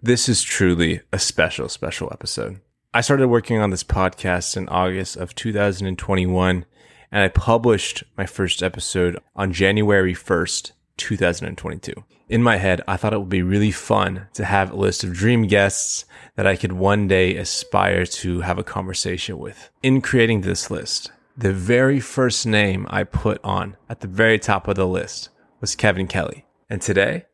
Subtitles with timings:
[0.00, 2.60] This is truly a special, special episode.
[2.94, 6.64] I started working on this podcast in August of 2021,
[7.10, 12.04] and I published my first episode on January 1st, 2022.
[12.28, 15.14] In my head, I thought it would be really fun to have a list of
[15.14, 16.04] dream guests
[16.36, 19.68] that I could one day aspire to have a conversation with.
[19.82, 24.68] In creating this list, the very first name I put on at the very top
[24.68, 25.30] of the list
[25.60, 26.46] was Kevin Kelly.
[26.70, 27.24] And today,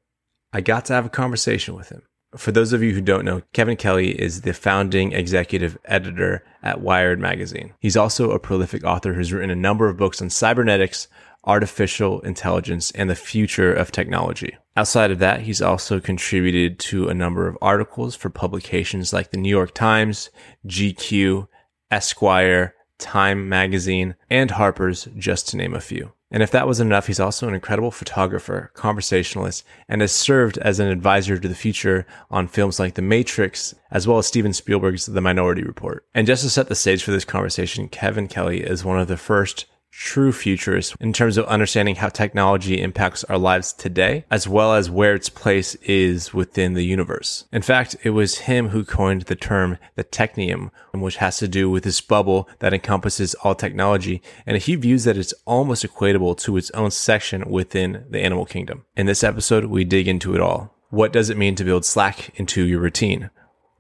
[0.51, 2.05] I got to have a conversation with him.
[2.37, 6.81] For those of you who don't know, Kevin Kelly is the founding executive editor at
[6.81, 7.75] Wired Magazine.
[7.79, 11.07] He's also a prolific author who's written a number of books on cybernetics,
[11.45, 14.57] artificial intelligence, and the future of technology.
[14.77, 19.37] Outside of that, he's also contributed to a number of articles for publications like the
[19.37, 20.31] New York Times,
[20.67, 21.47] GQ,
[21.91, 26.13] Esquire, Time Magazine, and Harper's, just to name a few.
[26.35, 30.81] And if that wasn't enough, he's also an incredible photographer, conversationalist, and has served as
[30.81, 35.07] an advisor to the future on films like The Matrix, as well as Steven Spielberg's
[35.07, 36.05] The Minority Report.
[36.13, 39.17] And just to set the stage for this conversation, Kevin Kelly is one of the
[39.17, 44.75] first true futurist in terms of understanding how technology impacts our lives today, as well
[44.75, 47.45] as where its place is within the universe.
[47.53, 51.71] In fact, it was him who coined the term the technium, which has to do
[51.71, 56.57] with this bubble that encompasses all technology, and he views that it's almost equatable to
[56.57, 58.85] its own section within the animal kingdom.
[58.97, 60.75] In this episode, we dig into it all.
[60.91, 63.31] What does it mean to build Slack into your routine?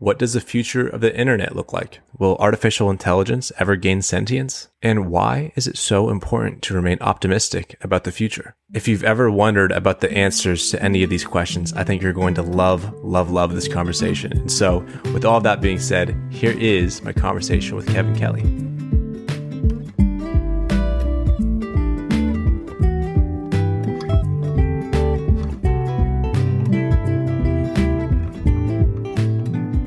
[0.05, 2.01] What does the future of the internet look like?
[2.19, 4.69] Will artificial intelligence ever gain sentience?
[4.83, 8.55] And why is it so important to remain optimistic about the future?
[8.75, 12.13] If you've ever wondered about the answers to any of these questions, I think you're
[12.13, 14.37] going to love, love, love this conversation.
[14.37, 14.81] And so,
[15.15, 18.74] with all that being said, here is my conversation with Kevin Kelly.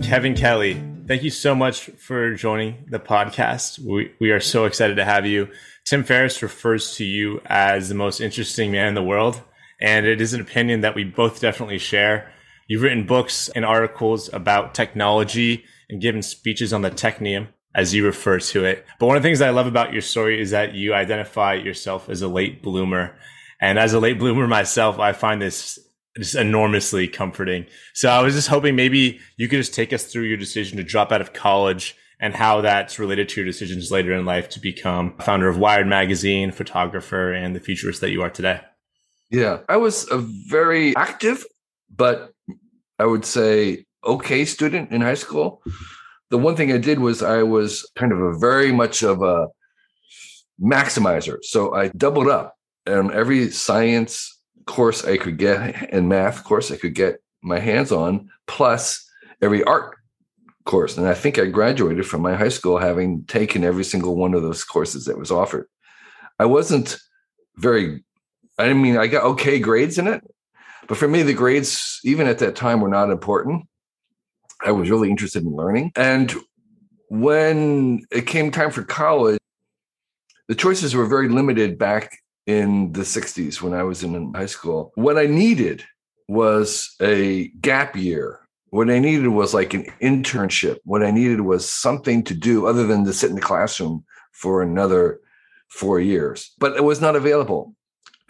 [0.08, 3.78] Kevin Kelly, thank you so much for joining the podcast.
[3.78, 5.50] We, we are so excited to have you.
[5.84, 9.42] Tim Ferriss refers to you as the most interesting man in the world,
[9.82, 12.32] and it is an opinion that we both definitely share.
[12.70, 18.06] You've written books and articles about technology and given speeches on the technium, as you
[18.06, 18.86] refer to it.
[19.02, 22.08] But one of the things I love about your story is that you identify yourself
[22.08, 23.18] as a late bloomer.
[23.60, 25.78] And as a late bloomer myself, I find this
[26.18, 27.66] just enormously comforting.
[27.94, 30.84] So I was just hoping maybe you could just take us through your decision to
[30.84, 34.60] drop out of college and how that's related to your decisions later in life to
[34.60, 38.62] become a founder of Wired Magazine, photographer, and the futurist that you are today.
[39.30, 41.46] Yeah, I was a very active,
[41.96, 42.32] but
[42.98, 45.62] I would say okay student in high school.
[46.30, 49.48] The one thing I did was I was kind of a very much of a
[50.62, 51.38] maximizer.
[51.42, 52.56] So I doubled up
[52.88, 54.37] on every science
[54.68, 59.10] course I could get and math course I could get my hands on, plus
[59.42, 59.98] every art
[60.66, 60.98] course.
[60.98, 64.44] And I think I graduated from my high school having taken every single one of
[64.44, 65.68] those courses that was offered.
[66.38, 66.98] I wasn't
[67.56, 68.04] very,
[68.60, 70.22] I mean, I got okay grades in it,
[70.88, 73.66] but for me, the grades, even at that time, were not important.
[74.64, 75.92] I was really interested in learning.
[75.96, 76.34] And
[77.10, 79.40] when it came time for college,
[80.48, 82.18] the choices were very limited back
[82.48, 84.92] in the 60s when I was in high school.
[84.96, 85.84] What I needed
[86.28, 88.40] was a gap year.
[88.70, 90.78] What I needed was like an internship.
[90.84, 94.62] What I needed was something to do other than to sit in the classroom for
[94.62, 95.20] another
[95.70, 97.74] four years, but it was not available.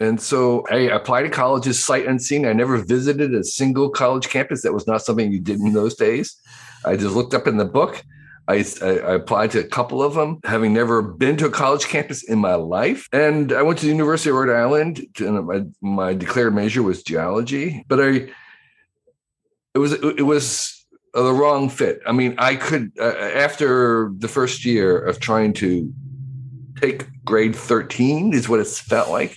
[0.00, 2.46] And so I applied to colleges sight unseen.
[2.46, 4.62] I never visited a single college campus.
[4.62, 6.36] That was not something you did in those days.
[6.84, 8.04] I just looked up in the book
[8.48, 12.22] I, I, applied to a couple of them, having never been to a college campus
[12.22, 13.06] in my life.
[13.12, 15.06] And I went to the University of Rhode Island.
[15.20, 18.30] And my, my declared major was geology, but I
[19.74, 22.00] it was it was the wrong fit.
[22.06, 25.92] I mean, I could uh, after the first year of trying to
[26.80, 29.36] take grade thirteen is what it felt like.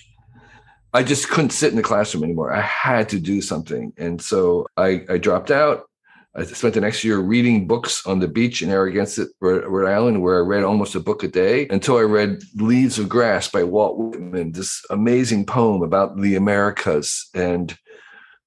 [0.94, 2.52] I just couldn't sit in the classroom anymore.
[2.52, 5.84] I had to do something, and so I, I dropped out.
[6.34, 10.38] I spent the next year reading books on the beach in Narragansett, Rhode Island, where
[10.38, 13.98] I read almost a book a day until I read Leaves of Grass by Walt
[13.98, 17.76] Whitman, this amazing poem about the Americas and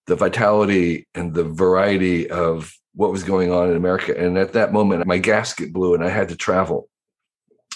[0.08, 4.18] the vitality and the variety of what was going on in America.
[4.18, 6.90] And at that moment, my gasket blew and I had to travel.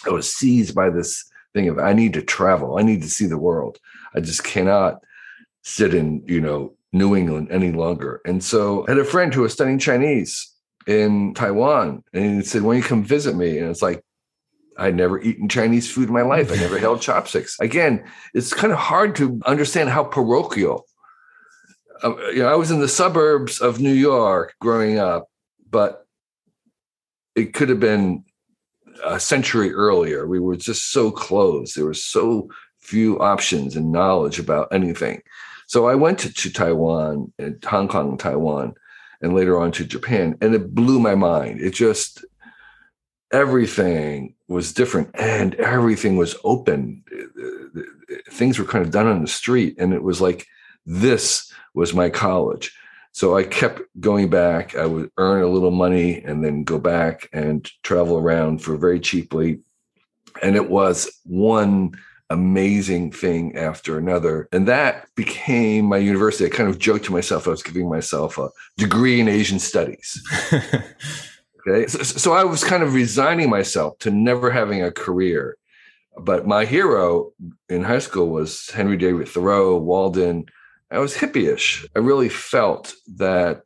[0.08, 1.24] I was seized by this
[1.54, 2.80] thing of I need to travel.
[2.80, 3.78] I need to see the world.
[4.16, 5.04] I just cannot
[5.64, 8.22] sit in, you know, New England any longer.
[8.26, 10.52] And so I had a friend who was studying Chinese
[10.88, 14.04] in Taiwan, and he said, "When you come visit me?" And it's like,
[14.78, 16.52] I'd never eaten Chinese food in my life.
[16.52, 17.60] I never held chopsticks.
[17.60, 18.04] Again,
[18.34, 20.86] it's kind of hard to understand how parochial
[22.04, 25.28] uh, you know, I was in the suburbs of New York growing up,
[25.70, 26.06] but
[27.36, 28.24] it could have been
[29.04, 30.28] a century earlier.
[30.28, 31.74] We were just so close.
[31.74, 32.50] There were so
[32.80, 35.22] few options and knowledge about anything.
[35.70, 38.74] So I went to, to Taiwan and Hong Kong, Taiwan,
[39.22, 41.62] and later on to Japan, and it blew my mind.
[41.62, 42.26] It just
[43.32, 47.04] everything was different and everything was open.
[47.14, 50.48] Uh, uh, things were kind of done on the street, and it was like
[50.88, 52.76] this was my college.
[53.12, 54.76] So I kept going back.
[54.76, 59.00] I would earn a little money and then go back and travel around for very
[59.00, 59.60] cheaply.
[60.42, 61.92] And it was one
[62.30, 64.48] amazing thing after another.
[64.52, 66.46] And that became my university.
[66.46, 70.22] I kind of joked to myself I was giving myself a degree in Asian studies.
[70.54, 71.88] okay.
[71.88, 75.58] So, so, I was kind of resigning myself to never having a career.
[76.18, 77.32] But my hero
[77.70, 80.46] in high school was Henry David Thoreau, Walden.
[80.92, 81.86] I was hippie-ish.
[81.96, 83.62] I really felt that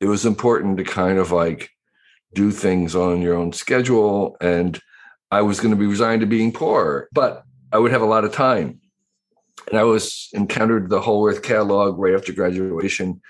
[0.00, 1.70] it was important to kind of like
[2.34, 4.80] do things on your own schedule and
[5.30, 8.24] I was going to be resigned to being poor, but I would have a lot
[8.24, 8.80] of time.
[9.68, 13.20] And I was encountered the Whole Earth catalog right after graduation.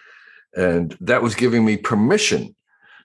[0.54, 2.54] And that was giving me permission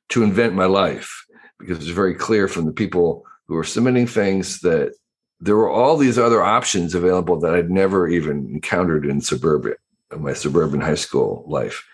[0.09, 1.25] to invent my life
[1.57, 4.93] because it was very clear from the people who were submitting things that
[5.39, 9.75] there were all these other options available that I'd never even encountered in suburbia,
[10.11, 11.85] in my suburban high school life.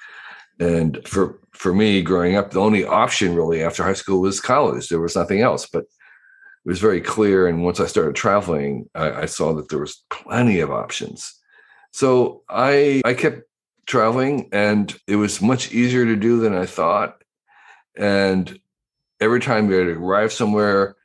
[0.59, 4.89] And for for me growing up, the only option really after high school was college.
[4.89, 5.67] There was nothing else.
[5.67, 5.85] But
[6.67, 7.47] it was very clear.
[7.47, 11.33] And once I started traveling, I, I saw that there was plenty of options.
[11.91, 13.43] So I I kept
[13.85, 17.23] traveling, and it was much easier to do than I thought.
[17.95, 18.59] And
[19.21, 20.97] every time we arrived somewhere,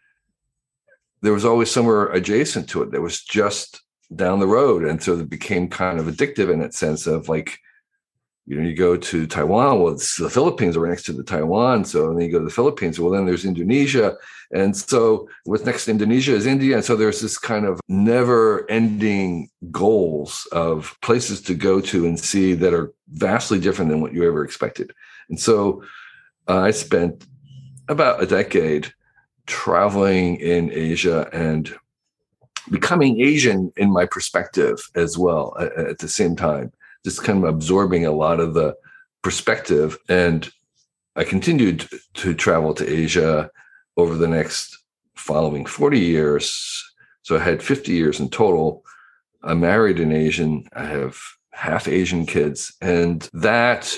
[1.21, 3.83] there was always somewhere adjacent to it that was just
[4.17, 4.85] down the road.
[4.85, 7.61] And so it became kind of addictive in that sense of like
[8.47, 11.85] you know, you go to Taiwan, well, it's the Philippines are next to the Taiwan.
[11.85, 14.17] So and then you go to the Philippines, well, then there's Indonesia.
[14.51, 16.77] And so what's next to Indonesia is India.
[16.77, 22.19] And so there's this kind of never ending goals of places to go to and
[22.19, 24.93] see that are vastly different than what you ever expected.
[25.29, 25.85] And so
[26.49, 27.25] uh, I spent
[27.89, 28.93] about a decade
[29.47, 31.73] traveling in Asia and
[32.71, 36.73] becoming Asian in my perspective as well at, at the same time
[37.05, 38.75] just kind of absorbing a lot of the
[39.23, 39.99] perspective.
[40.09, 40.51] And
[41.17, 43.51] I continued to travel to Asia
[43.97, 44.79] over the next
[45.15, 46.85] following 40 years.
[47.23, 48.85] So I had 50 years in total.
[49.43, 50.67] I'm married an Asian.
[50.75, 51.19] I have
[51.53, 52.75] half Asian kids.
[52.81, 53.97] And that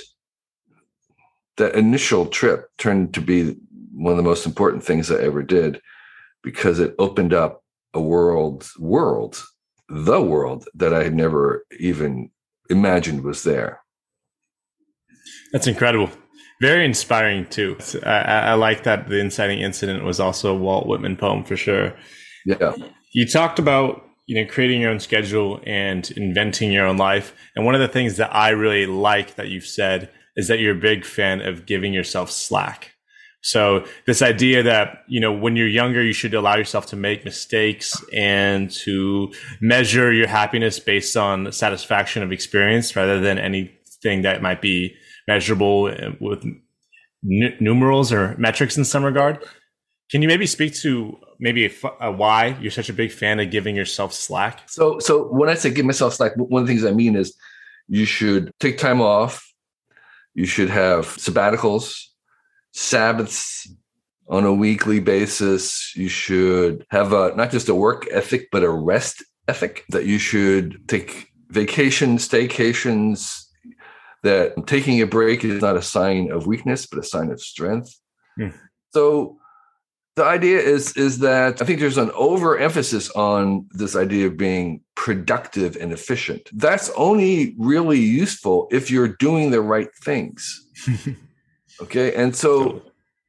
[1.57, 3.57] that initial trip turned to be
[3.93, 5.81] one of the most important things I ever did
[6.43, 7.63] because it opened up
[7.95, 9.43] a world world
[9.89, 12.31] the world that I had never even
[12.71, 13.81] imagined was there.
[15.53, 16.11] That's incredible.
[16.61, 17.77] Very inspiring too.
[18.05, 21.95] I, I, like that the inciting incident was also a Walt Whitman poem for sure.
[22.47, 22.75] Yeah.
[23.13, 27.65] You talked about you know creating your own schedule and inventing your own life, and
[27.65, 30.81] one of the things that I really like that you've said is that you're a
[30.81, 32.94] big fan of giving yourself slack.
[33.45, 37.27] So this idea that, you know, when you're younger, you should allow yourself to make
[37.27, 44.41] mistakes and to measure your happiness based on satisfaction of experience rather than anything that
[44.41, 44.97] might be
[45.29, 49.45] measurable eh, with n- numerals or metrics in some regard.
[50.11, 51.69] Can you maybe speak to maybe
[52.01, 54.63] why you're such a big fan of giving yourself slack?
[54.71, 57.37] So, so when I say give myself slack, one of the things I mean is
[57.89, 59.47] you should take time off.
[60.33, 62.07] You should have sabbaticals
[62.75, 63.73] Sabbaths
[64.29, 65.95] on a weekly basis.
[65.95, 70.19] You should have a not just a work ethic, but a rest ethic that you
[70.19, 73.45] should take vacations, staycations,
[74.25, 77.95] that taking a break is not a sign of weakness, but a sign of strength.
[78.39, 78.55] Mm.
[78.93, 79.39] So
[80.17, 84.81] the idea is is that I think there's an overemphasis on this idea of being
[84.97, 86.51] productive and efficient.
[86.53, 90.67] That's only really useful if you're doing the right things.
[91.81, 92.15] Okay.
[92.15, 92.83] And so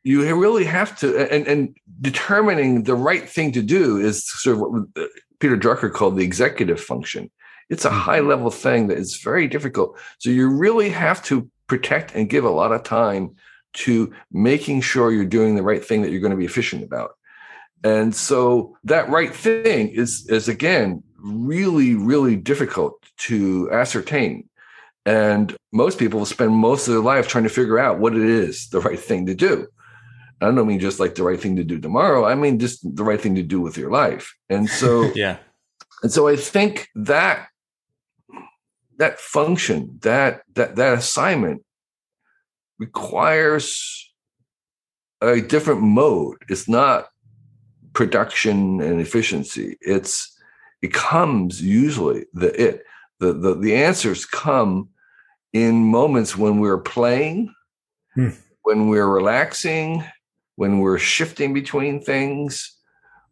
[0.03, 4.61] you really have to, and, and determining the right thing to do is sort of
[4.61, 5.07] what uh,
[5.39, 7.31] Peter Drucker called the executive function.
[7.69, 8.29] It's a high mm-hmm.
[8.29, 9.97] level thing that is very difficult.
[10.19, 13.35] So you really have to protect and give a lot of time
[13.73, 17.11] to making sure you're doing the right thing that you're going to be efficient about.
[17.83, 24.47] And so that right thing is, is again, really, really difficult to ascertain.
[25.05, 28.69] And most people spend most of their life trying to figure out what it is
[28.69, 29.67] the right thing to do.
[30.41, 32.25] I don't mean just like the right thing to do tomorrow.
[32.25, 34.35] I mean just the right thing to do with your life.
[34.49, 35.37] And so yeah.
[36.03, 37.47] And so I think that
[38.97, 41.63] that function, that that that assignment
[42.79, 44.11] requires
[45.21, 46.37] a different mode.
[46.49, 47.07] It's not
[47.93, 49.77] production and efficiency.
[49.81, 50.37] It's
[50.81, 52.83] it comes usually the it
[53.19, 54.89] the the, the answers come
[55.55, 57.49] in moments when we're playing,
[58.13, 58.31] hmm.
[58.63, 60.03] when we're relaxing,
[60.57, 62.77] when we're shifting between things,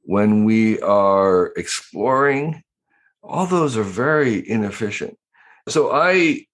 [0.03, 2.63] when we are exploring.
[3.22, 5.18] All those are very inefficient.
[5.68, 6.46] So I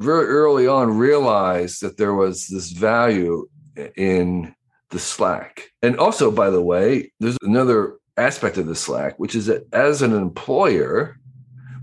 [0.00, 3.48] very early on realized that there was this value
[3.96, 4.52] in
[4.90, 5.70] the Slack.
[5.80, 10.02] And also, by the way, there's another aspect of the Slack, which is that as
[10.02, 11.20] an employer,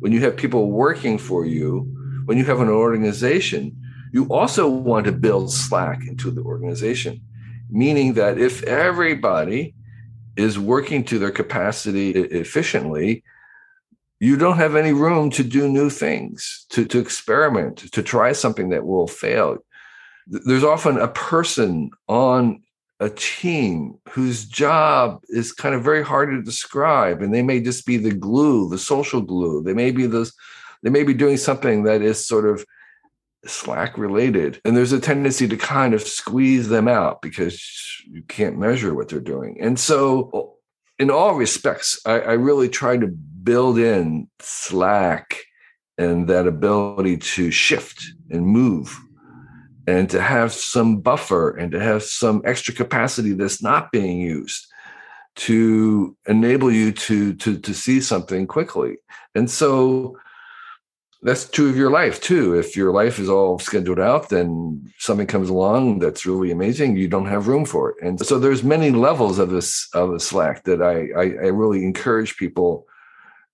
[0.02, 3.76] when you have people working for you, when you have an organization,
[4.12, 7.22] you also want to build Slack into the organization,
[7.70, 9.76] meaning that if everybody
[10.36, 13.24] is working to their capacity efficiently,
[14.20, 18.70] you don't have any room to do new things, to, to experiment, to try something
[18.70, 19.58] that will fail.
[20.28, 22.62] There's often a person on
[23.00, 27.86] a team whose job is kind of very hard to describe, and they may just
[27.86, 29.62] be the glue, the social glue.
[29.62, 30.34] They may be those,
[30.86, 32.64] they may be doing something that is sort of
[33.48, 34.62] Slack related.
[34.64, 37.60] And there's a tendency to kind of squeeze them out because
[38.08, 39.58] you can't measure what they're doing.
[39.60, 40.58] And so,
[41.00, 45.38] in all respects, I, I really try to build in slack
[45.98, 48.96] and that ability to shift and move
[49.88, 54.68] and to have some buffer and to have some extra capacity that's not being used
[55.36, 58.96] to enable you to to to see something quickly
[59.36, 60.18] and so
[61.26, 62.54] that's true of your life too.
[62.54, 67.08] If your life is all scheduled out then something comes along that's really amazing you
[67.08, 67.98] don't have room for it.
[68.02, 71.84] And so there's many levels of this of the slack that i i, I really
[71.84, 72.88] encourage people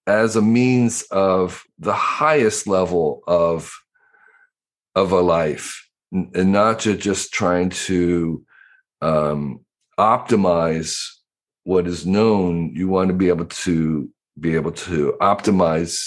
[0.07, 3.73] as a means of the highest level of
[4.95, 8.45] of a life and not to just trying to
[9.01, 9.61] um,
[9.97, 10.97] optimize
[11.63, 12.75] what is known.
[12.75, 14.09] You want to be able to
[14.39, 16.01] be able to optimize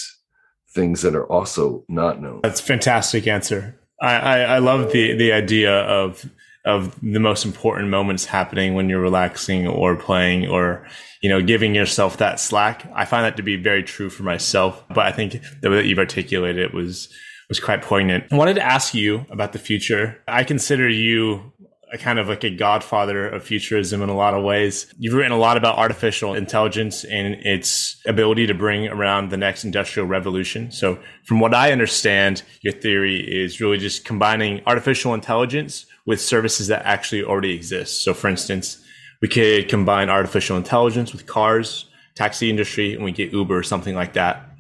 [0.75, 2.41] things that are also not known.
[2.43, 3.79] That's fantastic answer.
[4.01, 6.29] I, I, I love the the idea of
[6.67, 10.87] of the most important moments happening when you're relaxing or playing or
[11.23, 12.91] you know giving yourself that slack.
[12.95, 15.87] I find that to be very true for myself but i think the way that
[15.87, 17.09] you've articulated it was
[17.49, 18.25] was quite poignant.
[18.33, 20.23] I wanted to ask you about the future.
[20.27, 21.53] I consider you
[21.95, 24.93] a kind of like a godfather of futurism in a lot of ways.
[24.99, 29.63] You've written a lot about artificial intelligence and its ability to bring around the next
[29.63, 30.73] industrial revolution.
[30.73, 36.67] So from what I understand, your theory is really just combining artificial intelligence with services
[36.67, 38.03] that actually already exist.
[38.03, 38.85] So for instance,
[39.23, 43.95] we could combine artificial intelligence with cars, taxi industry, and we get Uber or something
[43.95, 44.51] like that.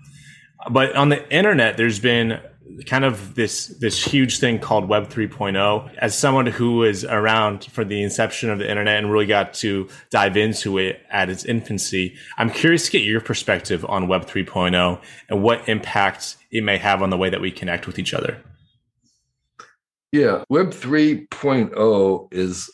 [0.70, 2.40] But on the internet, there's been
[2.86, 5.94] kind of this this huge thing called Web 3.0.
[5.98, 9.88] As someone who was around for the inception of the internet and really got to
[10.10, 15.00] dive into it at its infancy, I'm curious to get your perspective on Web 3.0
[15.28, 18.42] and what impact it may have on the way that we connect with each other.
[20.12, 22.70] Yeah, Web 3.0 is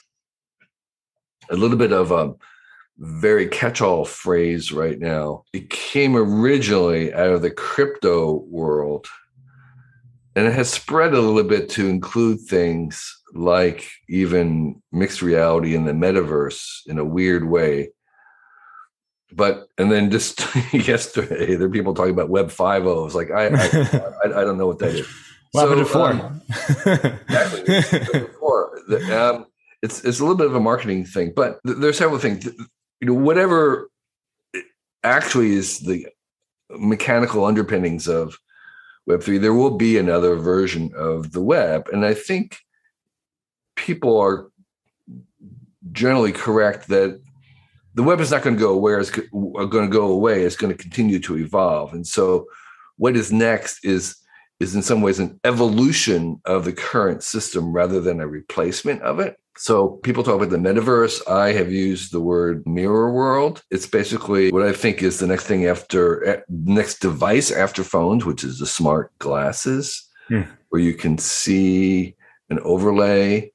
[1.51, 2.35] a little bit of a
[2.99, 5.45] very catch-all phrase right now.
[5.55, 9.07] It came originally out of the crypto world
[10.37, 15.85] and it has spread a little bit to include things like even mixed reality in
[15.85, 17.91] the metaverse in a weird way.
[19.33, 20.41] But and then just
[20.73, 24.67] yesterday there are people talking about web 5 it's like I, I, I don't know
[24.67, 25.07] what that is.
[25.53, 28.21] What so, before um, exactly.
[28.21, 28.79] Before
[29.13, 29.47] um,
[29.83, 32.45] it's it's a little bit of a marketing thing but there's several things.
[32.45, 33.89] You know whatever
[35.03, 36.07] actually is the
[36.71, 38.37] mechanical underpinnings of
[39.09, 41.89] Web3, there will be another version of the web.
[41.93, 42.59] And I think
[43.77, 44.51] people are
[45.93, 47.21] generally correct that
[47.95, 48.95] the web is not going to go away.
[48.95, 50.45] It's going to go away.
[50.45, 51.93] It's going to continue to evolve.
[51.93, 52.47] And so,
[52.97, 54.17] what is next is
[54.61, 59.19] is in some ways an evolution of the current system rather than a replacement of
[59.19, 59.39] it.
[59.61, 61.21] So people talk about the metaverse.
[61.29, 63.63] I have used the word mirror world.
[63.71, 68.25] It's basically what I think is the next thing after eh, next device after phones,
[68.25, 70.45] which is the smart glasses, hmm.
[70.71, 72.17] where you can see
[72.49, 73.53] an overlay.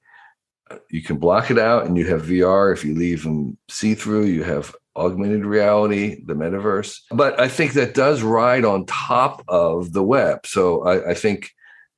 [0.91, 2.71] You can block it out and you have VR.
[2.71, 7.00] If you leave them see through, you have augmented reality, the metaverse.
[7.09, 10.45] But I think that does ride on top of the web.
[10.45, 11.50] So I, I think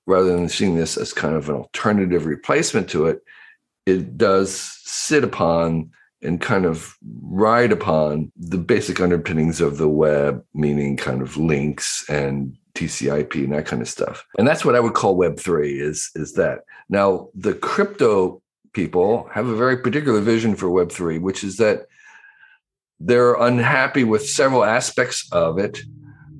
[0.06, 3.20] rather than seeing this as kind of an alternative replacement to it,
[3.88, 4.52] it does
[4.84, 5.90] sit upon
[6.22, 12.04] and kind of ride upon the basic underpinnings of the web, meaning kind of links
[12.10, 14.26] and TCP and that kind of stuff.
[14.38, 16.60] And that's what I would call Web three is is that.
[16.90, 18.42] Now the crypto
[18.74, 21.88] people have a very particular vision for Web three, which is that
[23.00, 25.80] they're unhappy with several aspects of it.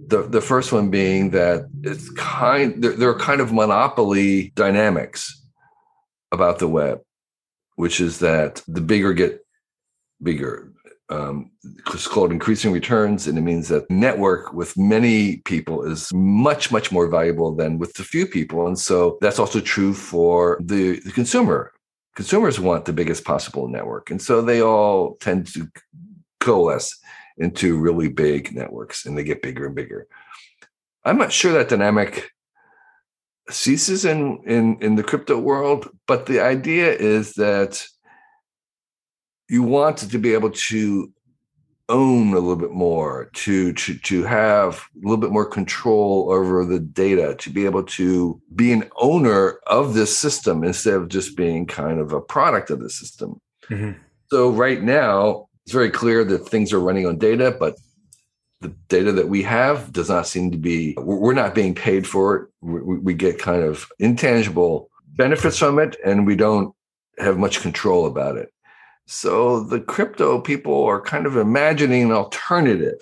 [0.08, 5.44] The, the first one being that it's kind there, there are kind of monopoly dynamics
[6.32, 7.02] about the web,
[7.78, 9.46] which is that the bigger get
[10.22, 10.74] bigger.
[11.10, 11.52] Um,
[11.94, 16.92] it's called increasing returns, and it means that network with many people is much, much
[16.92, 18.68] more valuable than with the few people.
[18.68, 21.72] And so that's also true for the, the consumer.
[22.16, 24.10] Consumers want the biggest possible network.
[24.10, 25.70] And so they all tend to
[26.40, 27.00] coalesce
[27.38, 30.08] into really big networks and they get bigger and bigger.
[31.06, 32.32] I'm not sure that dynamic
[33.50, 37.86] ceases in in in the crypto world, but the idea is that
[39.50, 41.12] you want to be able to
[41.90, 46.66] own a little bit more, to to to have a little bit more control over
[46.66, 51.38] the data, to be able to be an owner of this system instead of just
[51.38, 53.40] being kind of a product of the system.
[53.70, 53.92] Mm-hmm.
[54.30, 57.76] So right now, it's very clear that things are running on data, but
[58.62, 62.36] the data that we have does not seem to be we're not being paid for
[62.36, 62.50] it.
[62.62, 66.74] We, get kind of intangible benefits from it and we don't
[67.20, 68.52] have much control about it.
[69.06, 73.02] So the crypto people are kind of imagining an alternative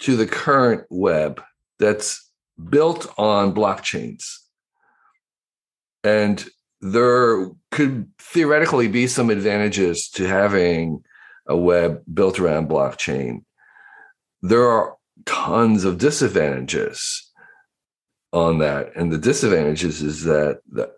[0.00, 1.42] to the current web
[1.78, 2.30] that's
[2.68, 4.38] built on blockchains.
[6.02, 6.44] And
[6.80, 11.02] there could theoretically be some advantages to having
[11.46, 13.44] a web built around blockchain
[14.44, 17.32] there are tons of disadvantages
[18.34, 18.94] on that.
[18.94, 20.92] And the disadvantages is that the,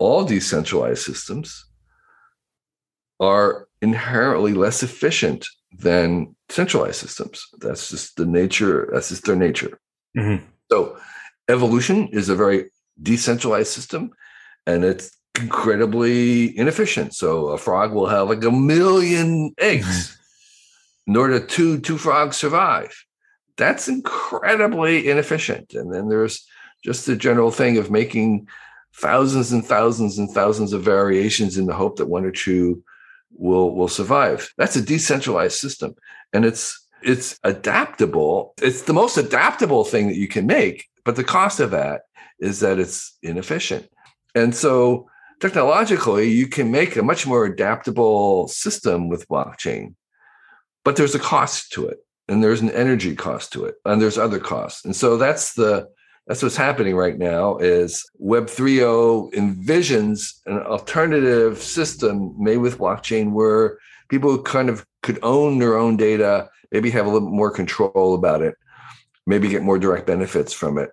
[0.00, 1.64] all decentralized systems
[3.20, 7.46] are inherently less efficient than centralized systems.
[7.60, 9.78] That's just the nature, that's just their nature.
[10.16, 10.44] Mm-hmm.
[10.68, 10.98] So
[11.48, 12.68] evolution is a very
[13.00, 14.10] decentralized system
[14.66, 17.14] and it's incredibly inefficient.
[17.14, 20.17] So a frog will have like a million eggs
[21.08, 22.94] in order to two frogs survive.
[23.56, 25.72] That's incredibly inefficient.
[25.72, 26.46] And then there's
[26.84, 28.46] just the general thing of making
[28.94, 32.84] thousands and thousands and thousands of variations in the hope that one or two
[33.32, 34.52] will will survive.
[34.58, 35.94] That's a decentralized system.
[36.32, 38.54] And it's it's adaptable.
[38.60, 42.02] It's the most adaptable thing that you can make, but the cost of that
[42.38, 43.88] is that it's inefficient.
[44.34, 45.08] And so
[45.40, 49.94] technologically, you can make a much more adaptable system with blockchain
[50.88, 51.98] but there's a cost to it
[52.28, 54.86] and there's an energy cost to it and there's other costs.
[54.86, 55.86] And so that's the
[56.26, 63.32] that's what's happening right now is web 3.0 envisions an alternative system made with blockchain
[63.32, 63.76] where
[64.08, 68.40] people kind of could own their own data maybe have a little more control about
[68.40, 68.54] it
[69.26, 70.92] maybe get more direct benefits from it.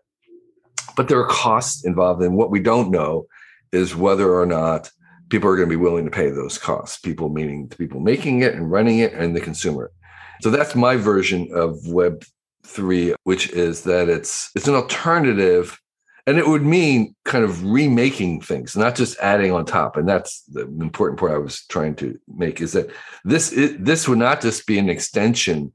[0.97, 3.27] But there are costs involved and what we don't know
[3.71, 4.91] is whether or not
[5.29, 6.99] people are going to be willing to pay those costs.
[6.99, 9.91] People meaning the people making it and running it and the consumer.
[10.41, 12.23] So that's my version of Web
[12.65, 15.79] three, which is that it's it's an alternative,
[16.27, 19.97] and it would mean kind of remaking things, not just adding on top.
[19.97, 22.89] And that's the important point I was trying to make is that
[23.23, 25.71] this is, this would not just be an extension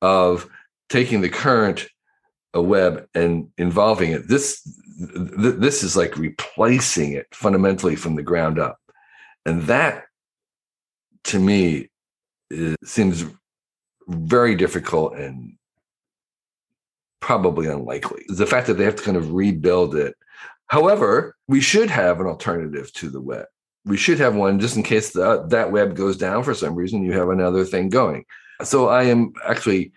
[0.00, 0.48] of
[0.88, 1.86] taking the current
[2.54, 4.28] a web and involving it.
[4.28, 4.60] This
[4.98, 8.78] this is like replacing it fundamentally from the ground up.
[9.44, 10.04] And that
[11.24, 11.88] to me
[12.50, 13.24] is, seems
[14.08, 15.54] very difficult and
[17.20, 18.24] probably unlikely.
[18.28, 20.16] The fact that they have to kind of rebuild it.
[20.66, 23.46] However, we should have an alternative to the web.
[23.84, 27.04] We should have one just in case the, that web goes down for some reason,
[27.04, 28.24] you have another thing going.
[28.62, 29.92] So I am actually,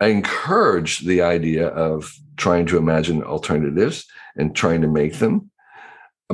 [0.00, 4.04] I encourage the idea of trying to imagine alternatives
[4.36, 5.50] and trying to make them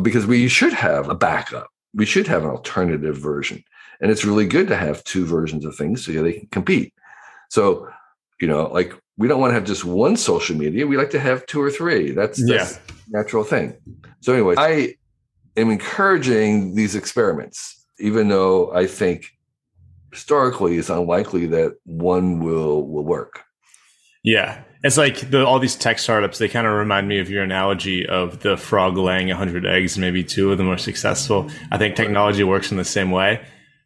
[0.01, 3.65] because we should have a backup we should have an alternative version.
[4.01, 6.93] And it's really good to have two versions of things so they can compete.
[7.49, 7.89] So,
[8.41, 10.87] you know, like we don't want to have just one social media.
[10.87, 12.13] We like to have two or three.
[12.13, 12.95] That's, that's yeah.
[13.09, 13.75] natural thing.
[14.21, 14.97] So, anyway, I
[15.57, 19.33] am encouraging these experiments, even though I think
[20.13, 23.46] historically it's unlikely that one will will work.
[24.27, 24.63] Yeah.
[24.83, 28.07] It's like the, all these tech startups, they kind of remind me of your analogy
[28.07, 31.51] of the frog laying 100 eggs maybe two of them are successful.
[31.73, 33.41] I think technology works in the same way.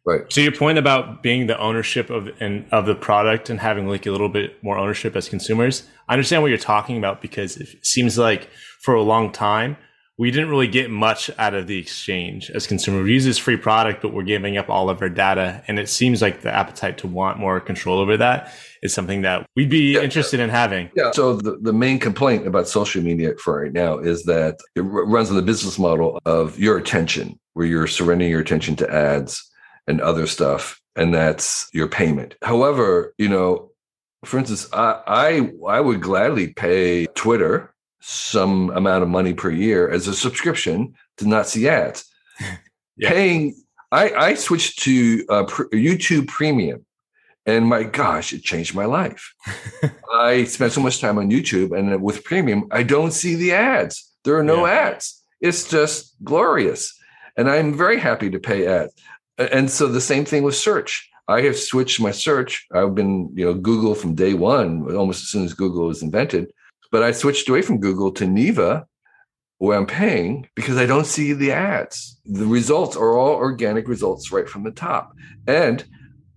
[0.05, 0.21] Right.
[0.29, 4.07] So your point about being the ownership of and of the product and having like
[4.07, 7.85] a little bit more ownership as consumers, I understand what you're talking about because it
[7.85, 8.49] seems like
[8.81, 9.77] for a long time
[10.17, 13.03] we didn't really get much out of the exchange as consumers.
[13.03, 15.63] We use this free product, but we're giving up all of our data.
[15.67, 19.47] And it seems like the appetite to want more control over that is something that
[19.55, 20.01] we'd be yeah.
[20.01, 20.91] interested in having.
[20.95, 21.11] Yeah.
[21.11, 25.29] So the, the main complaint about social media for right now is that it runs
[25.29, 29.49] on the business model of your attention, where you're surrendering your attention to ads
[29.87, 30.79] and other stuff.
[30.95, 32.35] And that's your payment.
[32.43, 33.71] However, you know,
[34.25, 39.89] for instance, I, I I would gladly pay Twitter some amount of money per year
[39.89, 42.05] as a subscription to not see ads.
[42.97, 43.09] yeah.
[43.09, 43.55] Paying,
[43.91, 46.85] I, I switched to uh, YouTube Premium,
[47.45, 49.33] and my gosh, it changed my life.
[50.13, 54.11] I spent so much time on YouTube, and with Premium, I don't see the ads.
[54.23, 54.73] There are no yeah.
[54.73, 55.23] ads.
[55.39, 56.93] It's just glorious,
[57.37, 58.93] and I'm very happy to pay ads.
[59.37, 61.07] And so the same thing with search.
[61.27, 62.67] I have switched my search.
[62.73, 66.51] I've been, you know, Google from day one, almost as soon as Google was invented.
[66.91, 68.85] But I switched away from Google to Neeva,
[69.57, 72.19] where I'm paying because I don't see the ads.
[72.25, 75.13] The results are all organic results right from the top.
[75.47, 75.85] And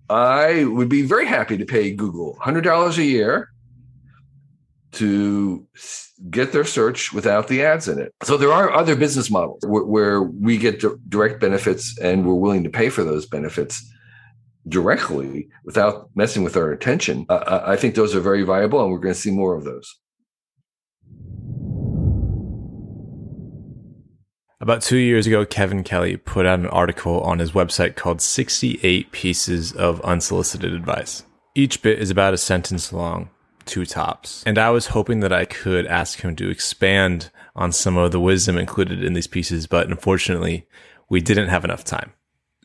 [0.09, 3.49] I would be very happy to pay Google $100 a year
[4.93, 5.67] to
[6.29, 8.13] get their search without the ads in it.
[8.23, 12.63] So there are other business models where, where we get direct benefits and we're willing
[12.63, 13.91] to pay for those benefits
[14.67, 17.25] directly without messing with our attention.
[17.29, 19.93] I think those are very viable and we're going to see more of those.
[24.61, 29.11] About two years ago, Kevin Kelly put out an article on his website called 68
[29.11, 31.23] Pieces of Unsolicited Advice.
[31.55, 33.29] Each bit is about a sentence long,
[33.65, 34.43] two tops.
[34.45, 38.19] And I was hoping that I could ask him to expand on some of the
[38.19, 40.65] wisdom included in these pieces, but unfortunately,
[41.09, 42.13] we didn't have enough time.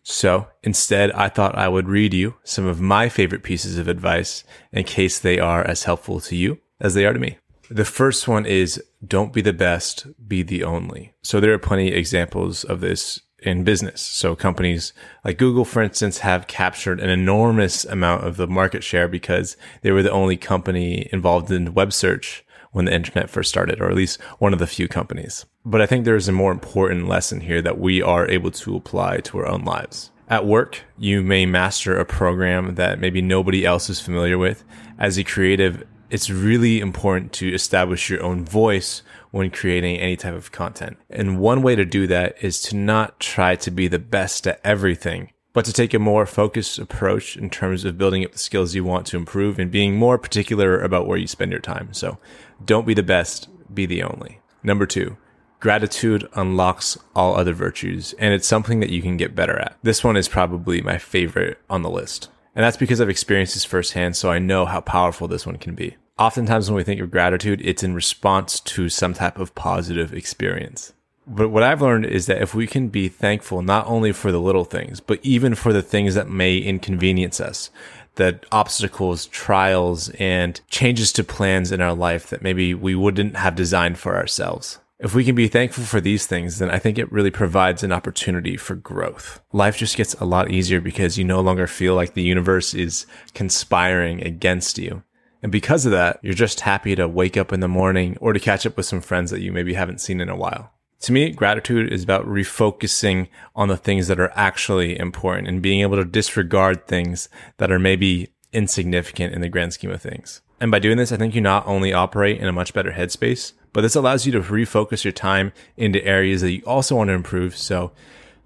[0.04, 4.44] So instead, I thought I would read you some of my favorite pieces of advice
[4.70, 7.38] in case they are as helpful to you as they are to me.
[7.72, 11.14] The first one is don't be the best, be the only.
[11.22, 14.02] So there are plenty of examples of this in business.
[14.02, 14.92] So companies
[15.24, 19.92] like Google, for instance, have captured an enormous amount of the market share because they
[19.92, 23.96] were the only company involved in web search when the internet first started, or at
[23.96, 25.46] least one of the few companies.
[25.64, 29.18] But I think there's a more important lesson here that we are able to apply
[29.20, 30.10] to our own lives.
[30.28, 34.62] At work, you may master a program that maybe nobody else is familiar with.
[34.96, 40.34] As a creative, it's really important to establish your own voice when creating any type
[40.34, 40.98] of content.
[41.08, 44.60] And one way to do that is to not try to be the best at
[44.64, 48.74] everything, but to take a more focused approach in terms of building up the skills
[48.74, 51.92] you want to improve and being more particular about where you spend your time.
[51.92, 52.18] So
[52.64, 54.40] don't be the best, be the only.
[54.62, 55.16] Number two,
[55.60, 59.78] gratitude unlocks all other virtues, and it's something that you can get better at.
[59.82, 62.28] This one is probably my favorite on the list.
[62.54, 65.74] And that's because I've experienced this firsthand, so I know how powerful this one can
[65.74, 65.96] be.
[66.18, 70.92] Oftentimes, when we think of gratitude, it's in response to some type of positive experience.
[71.26, 74.40] But what I've learned is that if we can be thankful not only for the
[74.40, 77.70] little things, but even for the things that may inconvenience us,
[78.16, 83.54] the obstacles, trials, and changes to plans in our life that maybe we wouldn't have
[83.54, 84.79] designed for ourselves.
[85.02, 87.90] If we can be thankful for these things, then I think it really provides an
[87.90, 89.40] opportunity for growth.
[89.50, 93.06] Life just gets a lot easier because you no longer feel like the universe is
[93.32, 95.02] conspiring against you.
[95.42, 98.38] And because of that, you're just happy to wake up in the morning or to
[98.38, 100.70] catch up with some friends that you maybe haven't seen in a while.
[101.00, 105.80] To me, gratitude is about refocusing on the things that are actually important and being
[105.80, 110.42] able to disregard things that are maybe insignificant in the grand scheme of things.
[110.60, 113.54] And by doing this, I think you not only operate in a much better headspace,
[113.72, 117.14] but this allows you to refocus your time into areas that you also want to
[117.14, 117.56] improve.
[117.56, 117.92] So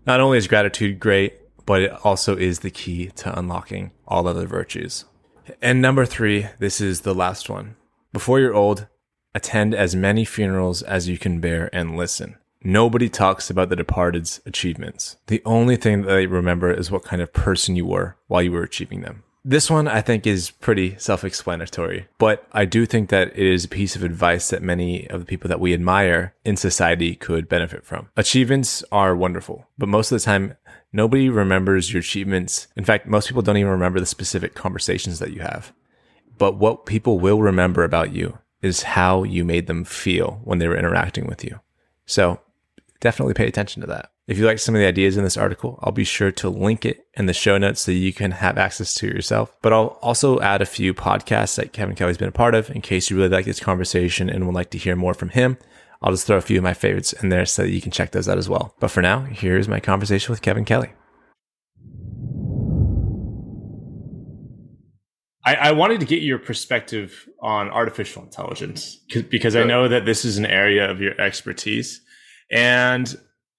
[0.07, 1.35] not only is gratitude great,
[1.67, 5.05] but it also is the key to unlocking all other virtues.
[5.61, 7.77] And number three, this is the last one.
[8.13, 8.87] Before you're old,
[9.35, 12.37] attend as many funerals as you can bear and listen.
[12.63, 15.17] Nobody talks about the departed's achievements.
[15.27, 18.53] The only thing that they remember is what kind of person you were while you
[18.53, 19.23] were achieving them.
[19.47, 23.67] This one I think is pretty self explanatory, but I do think that it is
[23.67, 27.47] a piece of advice that many of the people that we admire in society could
[27.47, 28.09] benefit from.
[28.17, 30.57] Achievements are wonderful, but most of the time,
[30.95, 32.69] nobody remembers your achievements.
[32.75, 35.75] In fact, most people don't even remember the specific conversations that you have.
[36.39, 40.69] But what people will remember about you is how you made them feel when they
[40.69, 41.61] were interacting with you.
[42.07, 42.41] So
[43.01, 44.11] definitely pay attention to that.
[44.27, 46.87] If you like some of the ideas in this article, I'll be sure to link
[46.87, 49.55] it in the show notes so you can have access to yourself.
[49.61, 52.81] But I'll also add a few podcasts that Kevin Kelly's been a part of in
[52.81, 55.59] case you really like this conversation and would like to hear more from him.
[56.01, 58.13] I'll just throw a few of my favorites in there so that you can check
[58.13, 58.75] those out as well.
[58.81, 60.93] But for now, here's my conversation with Kevin Kelly.
[65.45, 68.97] I, I wanted to get your perspective on artificial intelligence
[69.31, 72.01] because I know that this is an area of your expertise
[72.51, 73.15] And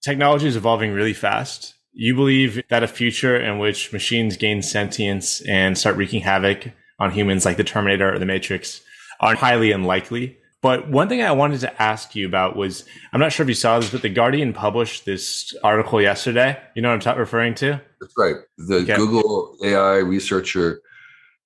[0.05, 1.73] technology is evolving really fast.
[1.91, 7.11] You believe that a future in which machines gain sentience and start wreaking havoc on
[7.11, 8.81] humans like the Terminator or the Matrix
[9.19, 10.37] are highly unlikely.
[10.61, 13.55] But one thing I wanted to ask you about was I'm not sure if you
[13.55, 16.59] saw this, but The Guardian published this article yesterday.
[16.75, 17.81] You know what I'm t- referring to?
[17.99, 18.35] That's right.
[18.57, 18.95] The okay.
[18.95, 20.81] Google AI researcher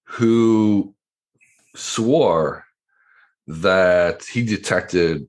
[0.04, 0.94] who
[1.76, 2.66] swore
[3.48, 5.28] that he detected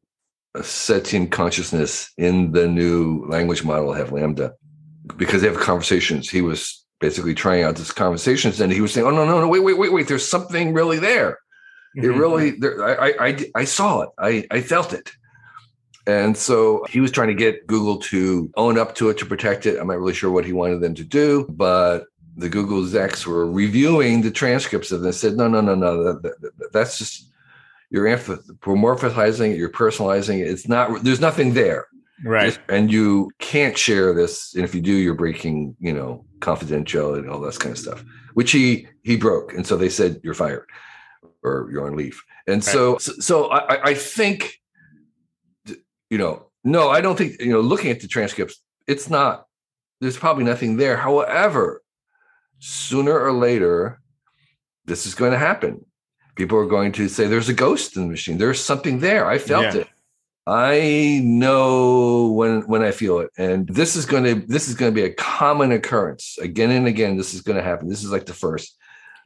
[0.62, 4.52] sentient consciousness in the new language model have LaMDA
[5.16, 6.28] because they have conversations.
[6.28, 9.48] He was basically trying out these conversations and he was saying, Oh no, no, no,
[9.48, 11.38] wait, wait, wait, wait, there's something really there.
[11.96, 12.04] Mm-hmm.
[12.04, 14.10] It really there, I, I I saw it.
[14.18, 15.10] I, I felt it.
[16.06, 19.66] And so he was trying to get Google to own up to it to protect
[19.66, 19.78] it.
[19.78, 23.50] I'm not really sure what he wanted them to do, but the Google execs were
[23.50, 25.20] reviewing the transcripts of this.
[25.20, 27.29] Said, no, no, no, no, that, that, that's just
[27.90, 30.48] you're anthropomorphizing it, you're personalizing it.
[30.48, 31.88] It's not, there's nothing there.
[32.24, 32.58] Right.
[32.68, 34.54] And you can't share this.
[34.54, 38.04] And if you do, you're breaking, you know, confidentiality and all that kind of stuff,
[38.34, 39.54] which he, he broke.
[39.54, 40.66] And so they said, you're fired
[41.42, 42.22] or you're on leave.
[42.46, 42.72] And right.
[42.72, 44.60] so, so I, I think,
[46.10, 49.46] you know, no, I don't think, you know, looking at the transcripts, it's not,
[50.00, 50.96] there's probably nothing there.
[50.96, 51.82] However,
[52.58, 54.00] sooner or later,
[54.84, 55.86] this is going to happen
[56.36, 58.38] people are going to say there's a ghost in the machine.
[58.38, 59.26] There's something there.
[59.26, 59.82] I felt yeah.
[59.82, 59.88] it.
[60.46, 63.30] I know when when i feel it.
[63.38, 66.86] And this is going to this is going to be a common occurrence again and
[66.86, 67.16] again.
[67.16, 67.88] This is going to happen.
[67.88, 68.76] This is like the first.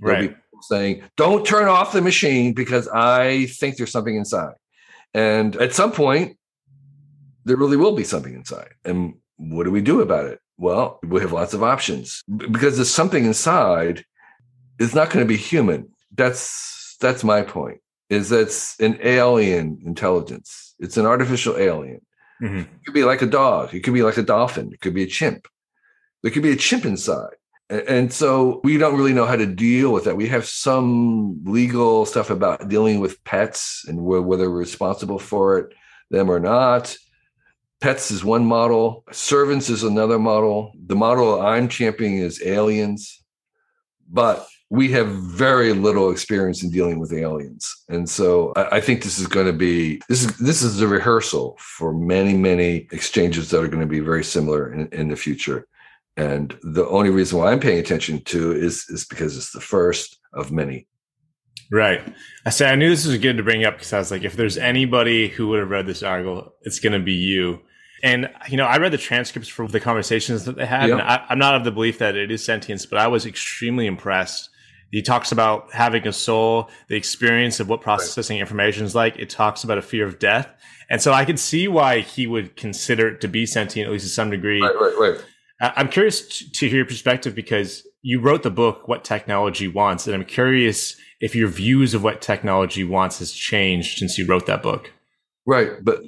[0.00, 0.36] Right.
[0.62, 4.54] saying don't turn off the machine because i think there's something inside.
[5.14, 6.36] And at some point
[7.44, 8.70] there really will be something inside.
[8.84, 10.40] And what do we do about it?
[10.58, 12.22] Well we have lots of options.
[12.36, 14.04] Because there's something inside
[14.78, 15.88] it's not going to be human.
[16.12, 17.80] That's that's my point.
[18.10, 20.74] Is that's an alien intelligence.
[20.78, 22.00] It's an artificial alien.
[22.42, 22.58] Mm-hmm.
[22.58, 23.74] It could be like a dog.
[23.74, 24.72] It could be like a dolphin.
[24.72, 25.48] It could be a chimp.
[26.22, 27.34] There could be a chimp inside.
[27.70, 30.16] And so we don't really know how to deal with that.
[30.16, 35.74] We have some legal stuff about dealing with pets and whether we're responsible for it,
[36.10, 36.94] them or not.
[37.80, 40.72] Pets is one model, servants is another model.
[40.86, 43.22] The model I'm championing is aliens.
[44.10, 47.84] But we have very little experience in dealing with aliens.
[47.88, 50.88] And so I, I, think this is going to be this is this is a
[50.88, 55.16] rehearsal for many many exchanges that are going to be very similar in, in the
[55.16, 55.66] future.
[56.16, 60.18] And the only reason why i'm paying attention to is is because it's the first
[60.32, 60.86] of many.
[61.70, 62.02] Right.
[62.46, 64.36] I say i knew this was good to bring up because i was like if
[64.36, 67.60] there's anybody who would have read this article it's going to be you.
[68.02, 70.98] And you know, I read the transcripts for the conversations that they had, yep.
[70.98, 73.86] and I, am not of the belief that it is sentience, but I was extremely
[73.86, 74.50] impressed
[74.94, 79.18] he talks about having a soul, the experience of what processing information is like.
[79.18, 80.48] It talks about a fear of death.
[80.88, 84.04] And so I can see why he would consider it to be sentient, at least
[84.04, 84.62] to some degree.
[84.62, 85.24] Right, right, right.
[85.76, 90.06] I'm curious to hear your perspective because you wrote the book, What Technology Wants.
[90.06, 94.46] And I'm curious if your views of what technology wants has changed since you wrote
[94.46, 94.92] that book.
[95.44, 95.72] Right.
[95.82, 96.02] But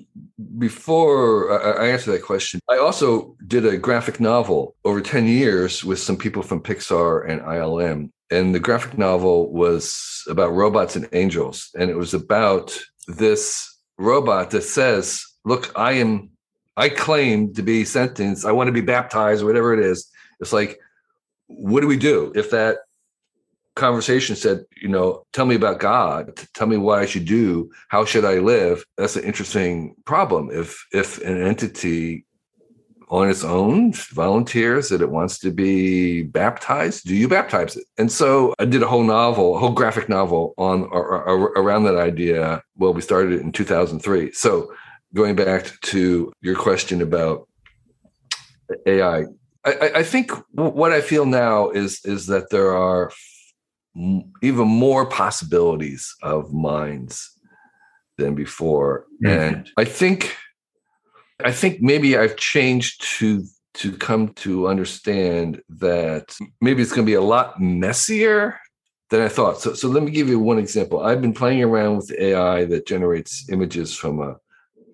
[0.59, 5.99] before I answer that question, I also did a graphic novel over 10 years with
[5.99, 11.71] some people from Pixar and ILM and the graphic novel was about robots and angels.
[11.79, 16.29] And it was about this robot that says look i am
[16.77, 20.11] i claim to be sentenced i want to be baptized or whatever it is.
[20.41, 20.79] It's like
[21.47, 22.33] what do we do?
[22.35, 22.79] If that
[23.77, 26.37] conversation said you know tell me about god.
[26.55, 27.71] Tell me what i should do.
[27.89, 28.85] How should i live?
[28.99, 30.51] That's an interesting problem.
[30.51, 32.27] If if an entity
[33.09, 37.07] on its own volunteers that it wants to be baptized?
[37.07, 37.85] Do you baptize it?
[37.99, 41.97] And so i did a whole novel a whole graphic novel on or around that
[41.97, 42.63] idea.
[42.77, 44.73] Well we started it in 2003 so
[45.15, 47.49] going back to your question about
[48.87, 49.25] ai
[49.65, 53.11] i, I think what i feel now is is that there are
[54.43, 57.31] even more possibilities of minds
[58.19, 59.07] than before.
[59.25, 59.39] Mm-hmm.
[59.39, 60.37] and i think
[61.45, 63.45] I think maybe I've changed to
[63.75, 68.59] to come to understand that maybe it's going to be a lot messier
[69.11, 69.61] than I thought.
[69.61, 71.01] So, so let me give you one example.
[71.01, 74.37] I've been playing around with AI that generates images from a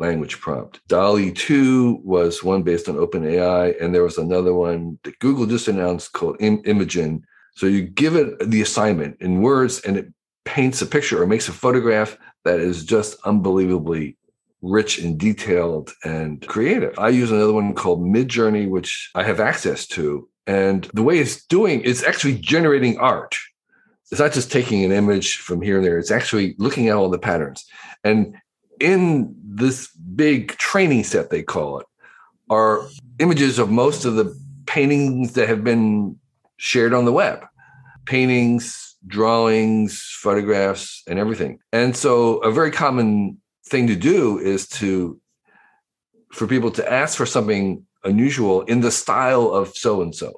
[0.00, 0.80] language prompt.
[0.88, 5.68] DALL-E 2 was one based on OpenAI, and there was another one that Google just
[5.68, 7.22] announced called Im- Imagen.
[7.54, 10.12] So you give it the assignment in words, and it
[10.44, 14.16] paints a picture or makes a photograph that is just unbelievably
[14.62, 16.98] rich and detailed and creative.
[16.98, 20.28] I use another one called Midjourney, which I have access to.
[20.46, 23.36] And the way it's doing, it's actually generating art.
[24.10, 27.08] It's not just taking an image from here and there, it's actually looking at all
[27.08, 27.64] the patterns.
[28.04, 28.36] And
[28.80, 31.86] in this big training set, they call it,
[32.50, 32.86] are
[33.18, 36.18] images of most of the paintings that have been
[36.56, 37.44] shared on the web
[38.04, 41.58] paintings, drawings, photographs, and everything.
[41.72, 43.40] And so, a very common
[43.72, 45.20] thing to do is to
[46.30, 50.32] for people to ask for something unusual in the style of so and so.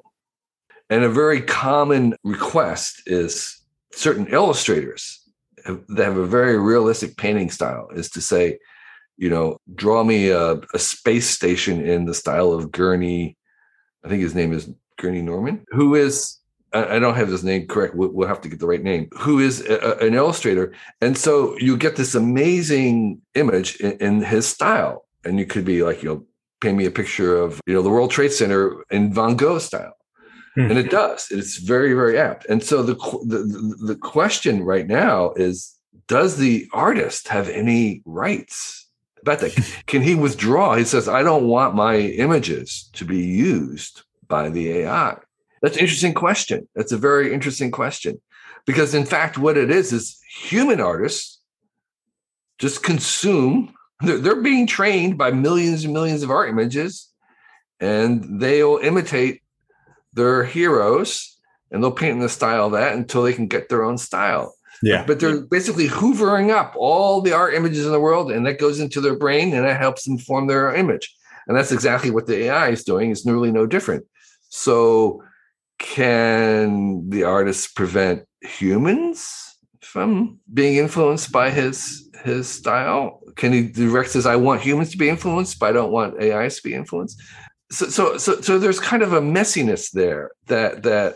[0.89, 5.21] And a very common request is certain illustrators
[5.65, 8.59] that have a very realistic painting style is to say,
[9.17, 13.37] you know, draw me a, a space station in the style of Gurney.
[14.03, 16.37] I think his name is Gurney Norman, who is
[16.75, 17.95] I don't have his name correct.
[17.95, 19.07] We'll, have to get the right name.
[19.17, 24.47] Who is a, an illustrator, and so you get this amazing image in, in, his
[24.47, 26.25] style, and you could be like, you know,
[26.61, 29.95] paint me a picture of you know the World Trade Center in Van Gogh style,
[30.55, 30.69] hmm.
[30.69, 31.27] and it does.
[31.31, 32.45] It's very very apt.
[32.47, 35.75] And so the, the the question right now is,
[36.07, 38.89] does the artist have any rights?
[39.21, 39.55] About that,
[39.87, 40.75] can he withdraw?
[40.75, 45.17] He says, I don't want my images to be used by the AI
[45.65, 46.67] that's an interesting question.
[46.75, 48.21] That's a very interesting question.
[48.67, 51.41] Because in fact, what it is is human artists
[52.59, 57.11] just consume, they're, they're being trained by millions and millions of art images,
[57.79, 59.41] and they'll imitate
[60.13, 61.35] their heroes
[61.71, 64.53] and they'll paint in the style of that until they can get their own style.
[64.83, 65.03] Yeah.
[65.07, 68.79] But they're basically hoovering up all the art images in the world, and that goes
[68.79, 71.15] into their brain and that helps them form their image.
[71.47, 73.09] And that's exactly what the AI is doing.
[73.09, 74.05] It's nearly no different.
[74.49, 75.23] So
[75.77, 83.21] can the artist prevent humans from being influenced by his his style?
[83.35, 86.57] Can he direct says, I want humans to be influenced, but I don't want AIs
[86.57, 87.21] to be influenced?
[87.71, 91.15] So so so so there's kind of a messiness there that that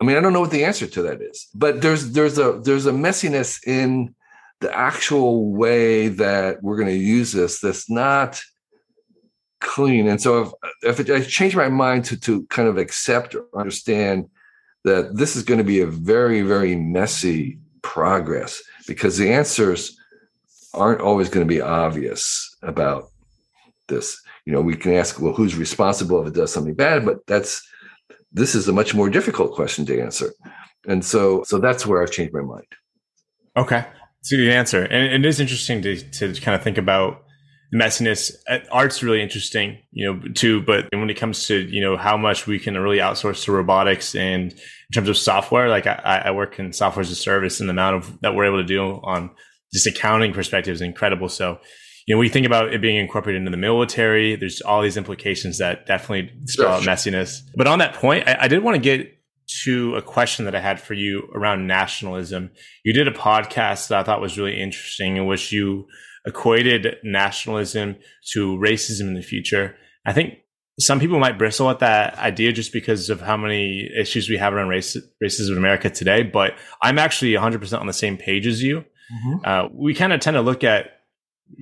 [0.00, 2.60] I mean, I don't know what the answer to that is, but there's there's a
[2.64, 4.14] there's a messiness in
[4.60, 8.40] the actual way that we're going to use this that's not
[9.62, 10.08] clean.
[10.08, 13.46] And so if, if it, I change my mind to, to kind of accept or
[13.54, 14.28] understand
[14.84, 19.96] that this is going to be a very, very messy progress because the answers
[20.74, 23.10] aren't always going to be obvious about
[23.88, 24.20] this.
[24.44, 27.04] You know, we can ask, well, who's responsible if it does something bad?
[27.04, 27.62] But that's
[28.32, 30.32] this is a much more difficult question to answer.
[30.86, 32.66] And so so that's where I've changed my mind.
[33.56, 33.84] Okay.
[34.20, 34.84] It's a good answer.
[34.84, 37.21] And it is interesting to to kind of think about
[37.74, 38.32] messiness.
[38.48, 40.62] Uh, art's really interesting, you know, too.
[40.62, 44.14] But when it comes to you know how much we can really outsource to robotics
[44.14, 47.68] and in terms of software, like I, I work in software as a service, and
[47.68, 49.30] the amount of that we're able to do on
[49.72, 51.28] just accounting perspective is incredible.
[51.28, 51.58] So,
[52.06, 54.36] you know, we think about it being incorporated into the military.
[54.36, 57.40] There's all these implications that definitely spell out messiness.
[57.56, 59.18] But on that point, I, I did want to get
[59.64, 62.50] to a question that I had for you around nationalism.
[62.84, 65.86] You did a podcast that I thought was really interesting in which you
[66.26, 67.96] equated nationalism
[68.32, 69.76] to racism in the future.
[70.06, 70.38] I think
[70.80, 74.54] some people might bristle at that idea just because of how many issues we have
[74.54, 76.22] around race, racism in America today.
[76.22, 78.80] But I'm actually 100% on the same page as you.
[78.80, 79.34] Mm-hmm.
[79.44, 81.00] Uh, we kind of tend to look at,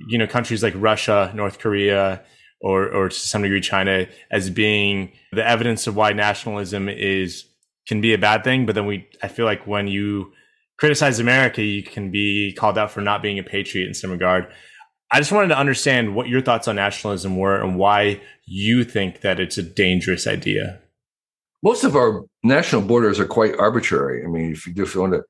[0.07, 2.23] you know, countries like Russia, North Korea,
[2.61, 7.45] or, or to some degree China as being the evidence of why nationalism is
[7.87, 8.65] can be a bad thing.
[8.65, 10.31] But then we, I feel like when you
[10.81, 14.47] criticize America, you can be called out for not being a patriot in some regard.
[15.11, 19.21] I just wanted to understand what your thoughts on nationalism were and why you think
[19.21, 20.79] that it's a dangerous idea.
[21.61, 24.25] Most of our national borders are quite arbitrary.
[24.25, 25.23] I mean, if you go to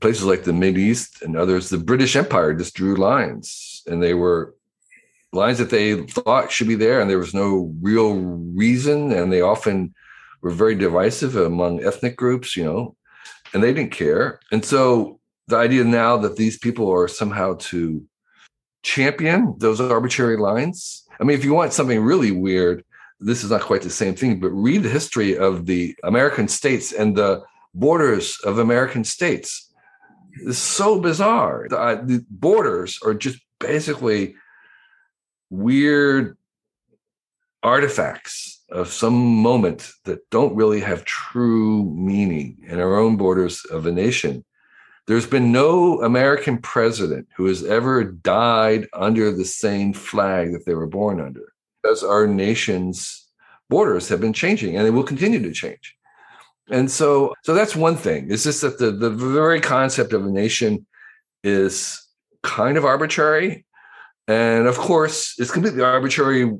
[0.00, 4.14] places like the Mid East and others, the British Empire just drew lines, and they
[4.14, 4.54] were
[5.34, 9.42] lines that they thought should be there, and there was no real reason, and they
[9.42, 9.94] often
[10.40, 12.56] were very divisive among ethnic groups.
[12.56, 12.96] You know,
[13.54, 14.40] and they didn't care.
[14.52, 18.04] And so the idea now that these people are somehow to
[18.82, 21.06] champion those arbitrary lines.
[21.18, 22.84] I mean, if you want something really weird,
[23.20, 26.92] this is not quite the same thing, but read the history of the American states
[26.92, 27.42] and the
[27.74, 29.72] borders of American states.
[30.42, 31.66] It's so bizarre.
[31.70, 34.34] The, uh, the borders are just basically
[35.48, 36.36] weird
[37.62, 43.86] artifacts of some moment that don't really have true meaning in our own borders of
[43.86, 44.44] a nation.
[45.06, 50.74] There's been no American president who has ever died under the same flag that they
[50.74, 53.26] were born under, because our nation's
[53.70, 55.96] borders have been changing and they will continue to change.
[56.70, 58.30] And so, so that's one thing.
[58.30, 60.86] It's just that the, the very concept of a nation
[61.44, 62.02] is
[62.42, 63.66] kind of arbitrary.
[64.26, 66.50] And of course, it's completely arbitrary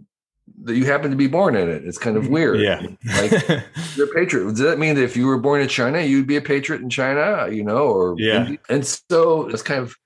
[0.65, 1.85] that you happen to be born in it.
[1.85, 2.61] It's kind of weird.
[2.61, 2.81] Yeah.
[3.21, 3.31] like
[3.97, 4.45] you're a patriot.
[4.51, 6.91] Does that mean that if you were born in China, you'd be a patriot in
[6.91, 8.55] China, you know, or yeah.
[8.69, 9.97] And so it's kind of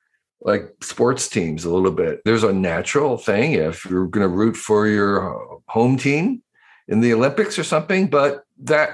[0.40, 2.20] like sports teams a little bit.
[2.24, 6.42] There's a natural thing if you're going to root for your home team
[6.86, 8.90] in the Olympics or something, but that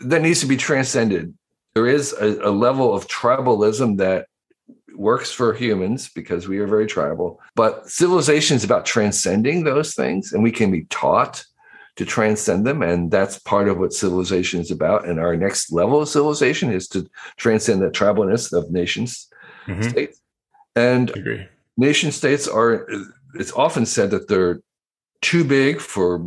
[0.00, 1.32] that needs to be transcended.
[1.74, 4.26] There is a, a level of tribalism that
[4.96, 10.32] works for humans because we are very tribal, but civilization is about transcending those things,
[10.32, 11.44] and we can be taught
[11.96, 12.82] to transcend them.
[12.82, 15.08] And that's part of what civilization is about.
[15.08, 19.28] And our next level of civilization is to transcend the tribalness of nations
[19.66, 19.88] mm-hmm.
[19.88, 20.20] states.
[20.74, 22.86] And nation states are,
[23.34, 24.60] it's often said that they're
[25.22, 26.18] too big for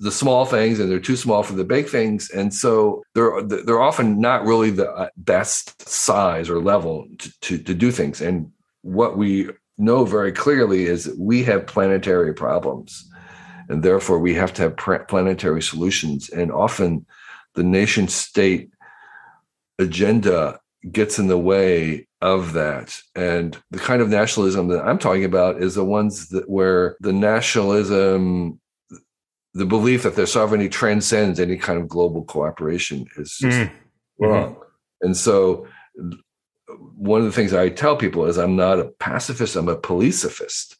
[0.00, 2.30] the small things and they're too small for the big things.
[2.30, 7.58] And so they're they're often not really the uh, best size or level to, to,
[7.58, 8.20] to do things.
[8.20, 8.50] And
[8.82, 13.08] what we know very clearly is that we have planetary problems
[13.68, 16.30] and therefore we have to have planetary solutions.
[16.30, 17.06] And often
[17.54, 18.70] the nation state
[19.78, 23.00] agenda gets in the way of that.
[23.14, 27.12] And the kind of nationalism that I'm talking about is the ones that where the
[27.12, 28.59] nationalism,
[29.54, 34.24] the belief that their sovereignty transcends any kind of global cooperation is just mm-hmm.
[34.24, 34.56] wrong.
[35.00, 35.66] And so
[36.94, 40.76] one of the things I tell people is I'm not a pacifist, I'm a policifist,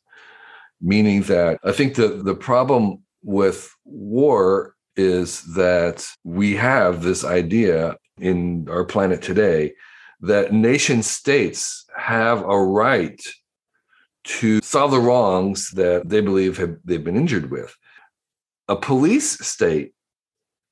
[0.80, 7.96] meaning that I think that the problem with war is that we have this idea
[8.18, 9.72] in our planet today
[10.20, 13.20] that nation states have a right
[14.22, 17.74] to solve the wrongs that they believe have they've been injured with.
[18.70, 19.92] A police state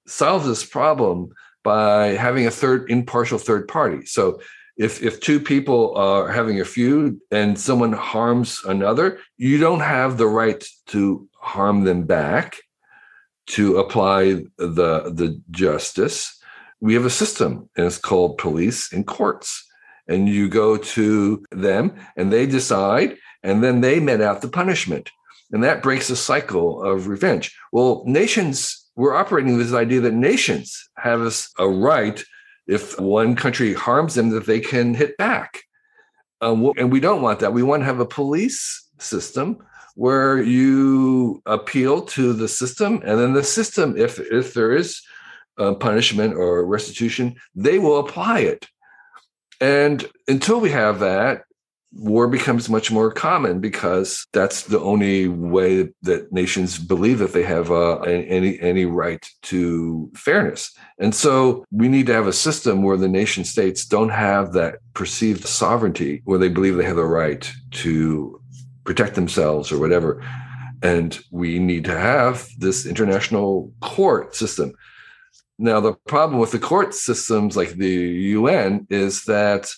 [0.07, 1.30] solves this problem
[1.64, 4.07] by having a third impartial third party.
[4.07, 4.40] So
[4.76, 10.16] if if two people are having a feud and someone harms another, you don't have
[10.16, 12.57] the right to harm them back
[13.49, 16.38] to apply the the justice
[16.80, 19.64] we have a system and it's called police and courts.
[20.07, 25.11] And you go to them and they decide, and then they met out the punishment.
[25.53, 27.57] And that breaks the cycle of revenge.
[27.72, 32.22] Well, nations, we're operating with this idea that nations have a right
[32.66, 35.62] if one country harms them that they can hit back.
[36.40, 37.53] Um, and we don't want that.
[37.53, 39.59] We want to have a police system
[39.94, 45.03] where you appeal to the system, and then the system, if if there is
[45.59, 48.68] uh, punishment or restitution, they will apply it.
[49.61, 51.42] And until we have that,
[51.93, 57.43] war becomes much more common because that's the only way that nations believe that they
[57.43, 60.76] have uh, any any right to fairness.
[60.99, 64.76] And so we need to have a system where the nation states don't have that
[64.95, 68.41] perceived sovereignty, where they believe they have the right to
[68.84, 70.22] protect themselves or whatever.
[70.82, 74.74] And we need to have this international court system
[75.59, 79.68] now, the problem with the court systems like the UN is that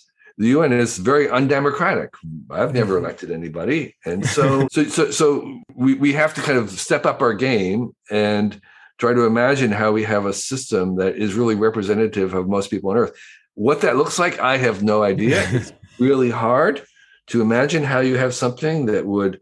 [0.40, 2.14] the UN is very undemocratic.
[2.50, 3.04] I've never mm-hmm.
[3.04, 7.20] elected anybody, and so so so so we we have to kind of step up
[7.20, 8.58] our game and
[8.96, 12.90] try to imagine how we have a system that is really representative of most people
[12.90, 13.12] on Earth.
[13.52, 15.46] What that looks like, I have no idea.
[15.52, 16.82] it's really hard
[17.26, 19.40] to imagine how you have something that would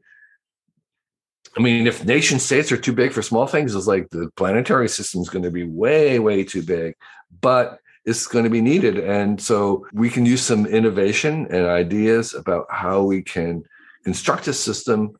[1.57, 4.88] I mean, if nation states are too big for small things, it's like the planetary
[4.88, 6.94] system is going to be way, way too big,
[7.40, 7.78] but
[8.09, 8.98] it's going to be needed.
[8.98, 13.64] And so we can use some innovation and ideas about how we can
[14.04, 15.12] construct a system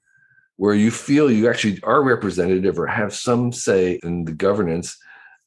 [0.57, 4.97] where you feel you actually are representative or have some say in the governance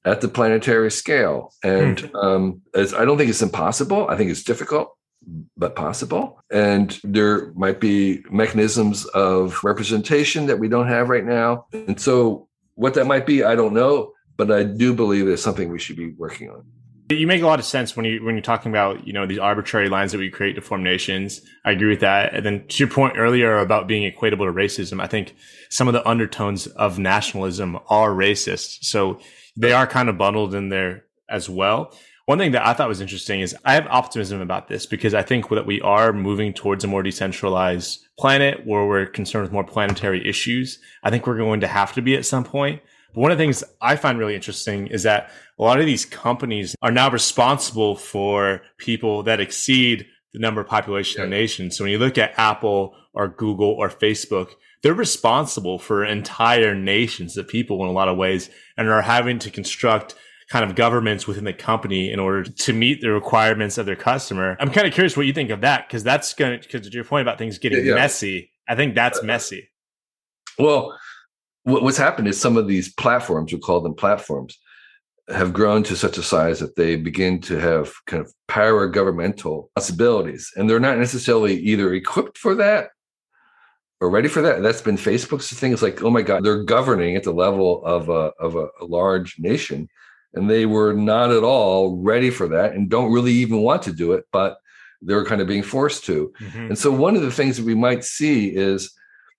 [0.05, 1.51] at the planetary scale.
[1.63, 2.23] And mm.
[2.23, 4.07] um, I don't think it's impossible.
[4.07, 4.95] I think it's difficult
[5.57, 6.43] but possible.
[6.51, 11.65] And there might be mechanisms of representation that we don't have right now.
[11.73, 15.69] And so, what that might be, I don't know, but I do believe it's something
[15.69, 16.65] we should be working on.
[17.17, 19.39] You make a lot of sense when you when you're talking about you know these
[19.39, 21.41] arbitrary lines that we create to form nations.
[21.65, 22.33] I agree with that.
[22.33, 25.35] And then to your point earlier about being equatable to racism, I think
[25.69, 28.83] some of the undertones of nationalism are racist.
[28.85, 29.19] So
[29.55, 31.93] they are kind of bundled in there as well.
[32.25, 35.23] One thing that I thought was interesting is I have optimism about this because I
[35.23, 39.63] think that we are moving towards a more decentralized planet where we're concerned with more
[39.63, 40.79] planetary issues.
[41.03, 42.81] I think we're going to have to be at some point.
[43.13, 46.05] But one of the things I find really interesting is that a lot of these
[46.05, 51.25] companies are now responsible for people that exceed the number of population yeah.
[51.25, 51.77] of nations.
[51.77, 54.51] So when you look at Apple or Google or Facebook,
[54.81, 59.39] they're responsible for entire nations of people in a lot of ways and are having
[59.39, 60.15] to construct
[60.49, 64.57] kind of governments within the company in order to meet the requirements of their customer.
[64.59, 66.93] I'm kind of curious what you think of that because that's going to, because to
[66.93, 67.93] your point about things getting yeah.
[67.93, 69.69] messy, I think that's uh, messy.
[70.59, 70.97] Well,
[71.63, 74.57] what's happened is some of these platforms, we call them platforms,
[75.29, 79.69] have grown to such a size that they begin to have kind of para governmental
[79.75, 80.51] possibilities.
[80.55, 82.89] And they're not necessarily either equipped for that
[83.99, 84.61] or ready for that.
[84.63, 85.71] That's been Facebook's thing.
[85.71, 88.85] It's like, oh my God, they're governing at the level of a, of a, a
[88.85, 89.87] large nation.
[90.33, 93.93] And they were not at all ready for that and don't really even want to
[93.93, 94.57] do it, but
[95.01, 96.33] they're kind of being forced to.
[96.39, 96.67] Mm-hmm.
[96.67, 98.93] And so one of the things that we might see is,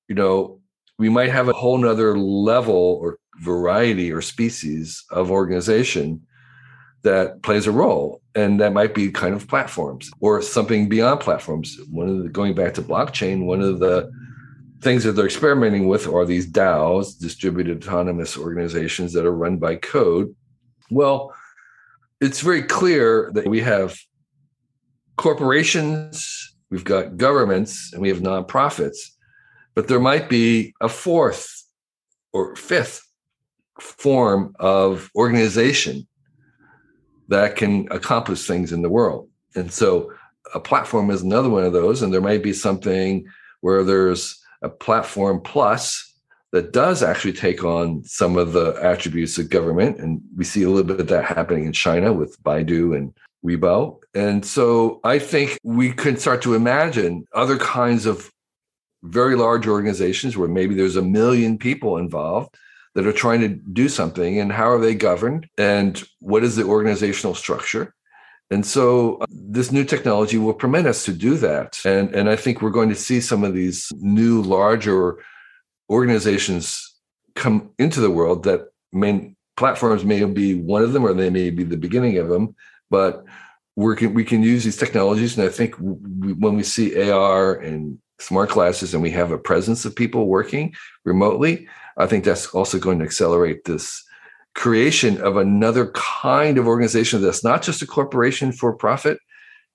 [0.09, 0.61] you know,
[1.03, 6.25] we might have a whole nother level or variety or species of organization
[7.03, 11.77] that plays a role and that might be kind of platforms or something beyond platforms
[11.91, 14.09] one of the going back to blockchain one of the
[14.83, 19.77] things that they're experimenting with are these DAOs, distributed autonomous organizations that are run by
[19.77, 20.35] code.
[20.91, 21.33] Well,
[22.21, 23.97] it's very clear that we have
[25.17, 28.99] corporations, we've got governments, and we have nonprofits,
[29.75, 31.65] but there might be a fourth
[32.33, 33.03] or fifth
[33.81, 36.07] form of organization
[37.29, 39.29] that can accomplish things in the world.
[39.55, 40.13] And so
[40.55, 42.03] a platform is another one of those.
[42.03, 43.25] And there might be something
[43.61, 46.09] where there's a platform plus
[46.53, 49.99] that does actually take on some of the attributes of government.
[49.99, 53.15] And we see a little bit of that happening in China with Baidu and
[53.45, 53.99] Weibo.
[54.15, 58.31] And so I think we can start to imagine other kinds of
[59.03, 62.55] very large organizations where maybe there's a million people involved
[62.95, 66.65] that are trying to do something and how are they governed and what is the
[66.65, 67.95] organizational structure
[68.53, 71.81] and so uh, this new technology will permit us to do that.
[71.87, 75.17] And, and I think we're going to see some of these new, larger
[75.89, 76.95] organizations
[77.35, 81.49] come into the world that main platforms may be one of them or they may
[81.49, 82.55] be the beginning of them.
[82.91, 83.25] But
[83.75, 85.39] we can, we can use these technologies.
[85.39, 89.85] And I think when we see AR and smart glasses and we have a presence
[89.85, 94.03] of people working remotely, I think that's also going to accelerate this
[94.55, 99.19] creation of another kind of organization that's not just a corporation for profit.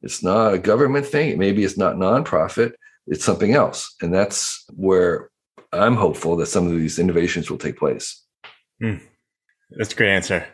[0.01, 1.37] It's not a government thing.
[1.37, 2.73] Maybe it's not nonprofit.
[3.07, 3.95] It's something else.
[4.01, 5.29] And that's where
[5.73, 8.23] I'm hopeful that some of these innovations will take place.
[8.81, 9.01] Mm,
[9.71, 10.45] that's a great answer.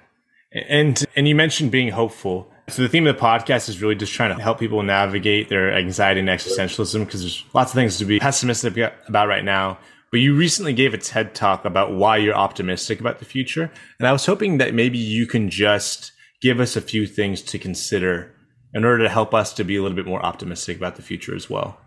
[0.51, 2.53] And and you mentioned being hopeful.
[2.70, 5.74] So the theme of the podcast is really just trying to help people navigate their
[5.74, 9.78] anxiety and existentialism because there's lots of things to be pessimistic about right now.
[10.11, 13.72] But you recently gave a TED talk about why you're optimistic about the future.
[13.99, 17.59] And I was hoping that maybe you can just give us a few things to
[17.59, 18.32] consider
[18.74, 21.36] in order to help us to be a little bit more optimistic about the future
[21.36, 21.80] as well.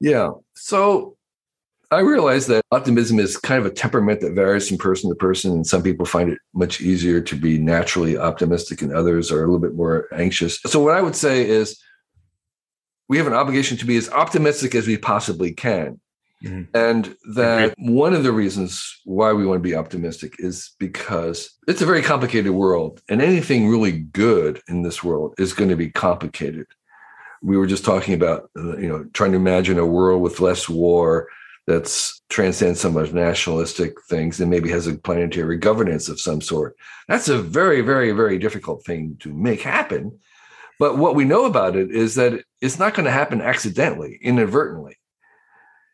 [0.00, 0.30] Yeah.
[0.54, 1.16] So
[1.92, 5.52] I realize that optimism is kind of a temperament that varies from person to person.
[5.52, 9.46] And some people find it much easier to be naturally optimistic, and others are a
[9.46, 10.58] little bit more anxious.
[10.66, 11.78] So, what I would say is
[13.08, 16.00] we have an obligation to be as optimistic as we possibly can.
[16.42, 16.74] Mm-hmm.
[16.74, 21.82] And that one of the reasons why we want to be optimistic is because it's
[21.82, 25.90] a very complicated world, and anything really good in this world is going to be
[25.90, 26.66] complicated.
[27.42, 30.70] We were just talking about, uh, you know, trying to imagine a world with less
[30.70, 31.28] war
[31.66, 36.76] that's transcends some of nationalistic things and maybe has a planetary governance of some sort.
[37.08, 40.18] That's a very, very, very difficult thing to make happen.
[40.78, 44.96] But what we know about it is that it's not going to happen accidentally, inadvertently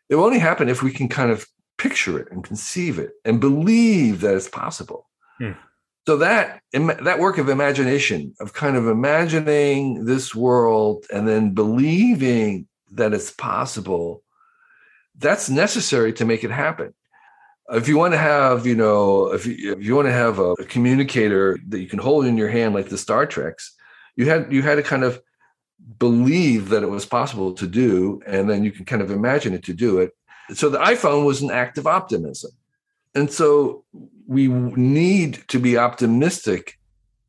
[0.09, 1.45] it will only happen if we can kind of
[1.77, 5.07] picture it and conceive it and believe that it's possible.
[5.37, 5.51] Hmm.
[6.07, 12.67] So that that work of imagination, of kind of imagining this world and then believing
[12.93, 14.23] that it's possible,
[15.19, 16.93] that's necessary to make it happen.
[17.71, 20.53] If you want to have, you know, if you, if you want to have a,
[20.53, 23.75] a communicator that you can hold in your hand like the Star Treks,
[24.15, 25.21] you had you had to kind of
[25.99, 29.63] believe that it was possible to do, and then you can kind of imagine it
[29.65, 30.15] to do it.
[30.53, 32.51] So the iPhone was an act of optimism.
[33.13, 33.83] And so
[34.27, 36.79] we need to be optimistic,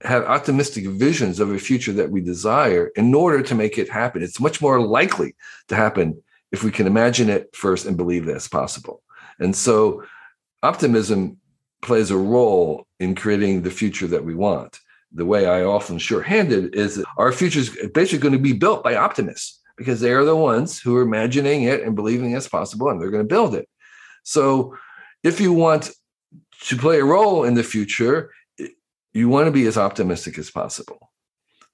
[0.02, 4.22] have optimistic visions of a future that we desire in order to make it happen.
[4.22, 5.34] It's much more likely
[5.68, 6.22] to happen
[6.52, 9.02] if we can imagine it first and believe that it's possible.
[9.38, 10.04] And so
[10.62, 11.38] optimism
[11.82, 14.80] plays a role in creating the future that we want
[15.12, 18.96] the way I often shorthanded is our future is basically going to be built by
[18.96, 23.00] optimists because they are the ones who are imagining it and believing it's possible and
[23.00, 23.68] they're going to build it.
[24.22, 24.76] So
[25.22, 25.90] if you want
[26.66, 28.30] to play a role in the future,
[29.12, 31.10] you want to be as optimistic as possible.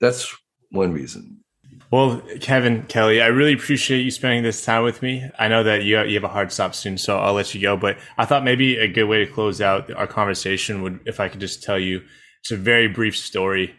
[0.00, 0.34] That's
[0.70, 1.44] one reason.
[1.92, 5.30] Well, Kevin Kelly, I really appreciate you spending this time with me.
[5.38, 7.76] I know that you you have a hard stop soon, so I'll let you go.
[7.76, 11.28] But I thought maybe a good way to close out our conversation would, if I
[11.28, 12.02] could just tell you
[12.40, 13.76] it's a very brief story,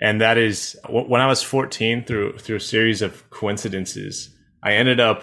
[0.00, 4.98] and that is when I was 14, through through a series of coincidences, I ended
[4.98, 5.22] up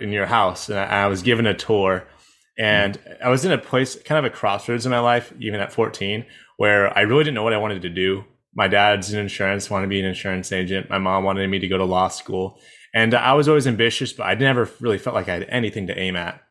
[0.00, 2.06] in your house, and I, was given a tour,
[2.58, 5.72] and I was in a place, kind of a crossroads in my life, even at
[5.72, 6.26] 14,
[6.56, 8.24] where I really didn't know what I wanted to do.
[8.58, 10.90] My dad's in insurance, wanted to be an insurance agent.
[10.90, 12.58] My mom wanted me to go to law school.
[12.92, 15.96] And I was always ambitious, but I never really felt like I had anything to
[15.96, 16.42] aim at.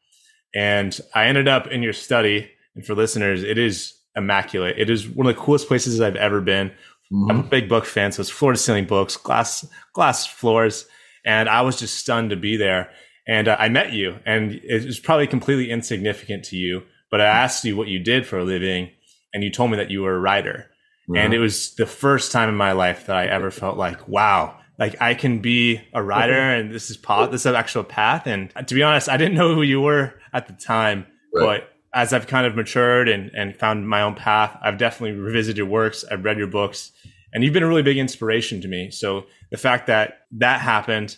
[0.56, 2.50] And I ended up in your study.
[2.76, 4.80] And for listeners, it is immaculate.
[4.80, 6.70] It is one of the coolest places I've ever been.
[7.12, 7.30] Mm-hmm.
[7.30, 10.86] I'm a big book fan, so it's floor to ceiling books, glass glass floors,
[11.26, 12.90] and I was just stunned to be there.
[13.28, 17.26] And uh, I met you, and it was probably completely insignificant to you, but I
[17.26, 18.92] asked you what you did for a living,
[19.34, 20.70] and you told me that you were a writer.
[21.10, 21.18] Mm-hmm.
[21.18, 24.58] And it was the first time in my life that I ever felt like, wow,
[24.78, 28.28] like I can be a writer, and this is path, this is actual path.
[28.28, 31.46] And to be honest, I didn't know who you were at the time, right.
[31.46, 35.58] but as I've kind of matured and, and found my own path, I've definitely revisited
[35.58, 36.06] your works.
[36.12, 36.92] I've read your books
[37.34, 38.92] and you've been a really big inspiration to me.
[38.92, 41.18] So the fact that that happened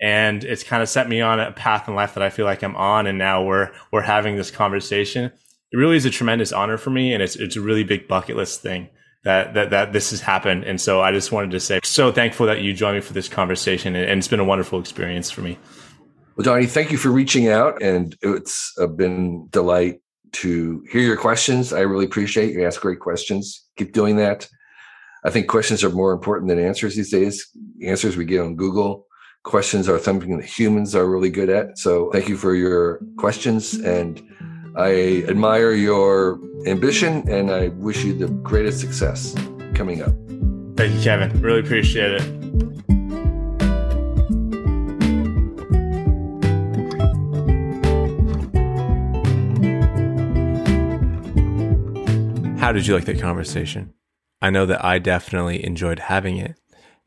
[0.00, 2.62] and it's kind of set me on a path in life that I feel like
[2.62, 3.06] I'm on.
[3.06, 5.32] And now we're, we're having this conversation.
[5.72, 7.12] It really is a tremendous honor for me.
[7.12, 8.88] And it's, it's a really big bucket list thing
[9.24, 10.64] that, that, that this has happened.
[10.64, 13.28] And so I just wanted to say, so thankful that you joined me for this
[13.28, 13.96] conversation.
[13.96, 15.58] And, it's been a wonderful experience for me.
[16.36, 17.82] Well, Johnny, thank you for reaching out.
[17.82, 20.00] And it's uh, been delight
[20.32, 21.72] to hear your questions.
[21.72, 23.66] I really appreciate you ask great questions.
[23.76, 24.48] Keep doing that.
[25.24, 27.48] I think questions are more important than answers these days.
[27.84, 29.06] Answers we get on Google.
[29.42, 31.78] Questions are something that humans are really good at.
[31.78, 33.74] So thank you for your questions.
[33.74, 34.22] And
[34.78, 39.34] I admire your ambition and I wish you the greatest success
[39.74, 40.12] coming up.
[40.76, 41.40] Thank you, Kevin.
[41.40, 42.22] Really appreciate it.
[52.60, 53.94] How did you like that conversation?
[54.40, 56.54] I know that I definitely enjoyed having it.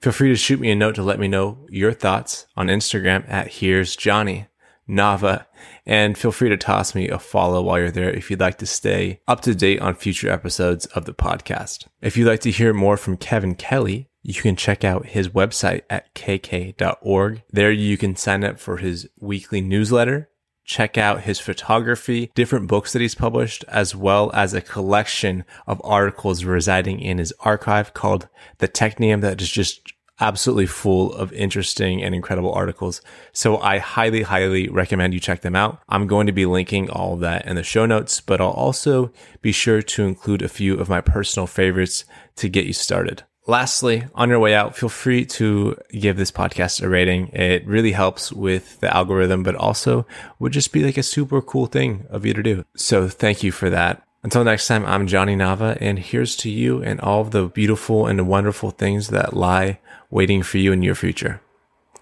[0.01, 3.24] Feel free to shoot me a note to let me know your thoughts on Instagram
[3.30, 4.47] at Here's Johnny
[4.89, 5.45] Nava,
[5.86, 8.66] and feel free to toss me a follow while you're there if you'd like to
[8.66, 11.88] stay up to date on future episodes of the podcast.
[12.01, 15.82] If you'd like to hear more from Kevin Kelly, you can check out his website
[15.89, 17.43] at kk.org.
[17.49, 20.30] There you can sign up for his weekly newsletter
[20.72, 25.82] check out his photography, different books that he's published, as well as a collection of
[25.84, 32.01] articles residing in his archive called the Technium that is just absolutely full of interesting
[32.01, 33.01] and incredible articles.
[33.34, 35.82] So I highly, highly recommend you check them out.
[35.89, 39.11] I'm going to be linking all of that in the show notes, but I'll also
[39.41, 42.05] be sure to include a few of my personal favorites
[42.38, 43.24] to get you started.
[43.47, 47.30] Lastly, on your way out, feel free to give this podcast a rating.
[47.30, 50.05] It really helps with the algorithm, but also
[50.38, 52.63] would just be like a super cool thing of you to do.
[52.76, 54.03] So thank you for that.
[54.24, 58.05] Until next time, I'm Johnny Nava, and here's to you and all of the beautiful
[58.05, 59.80] and wonderful things that lie
[60.12, 61.41] waiting for you in your future.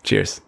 [0.03, 0.41] Cheers.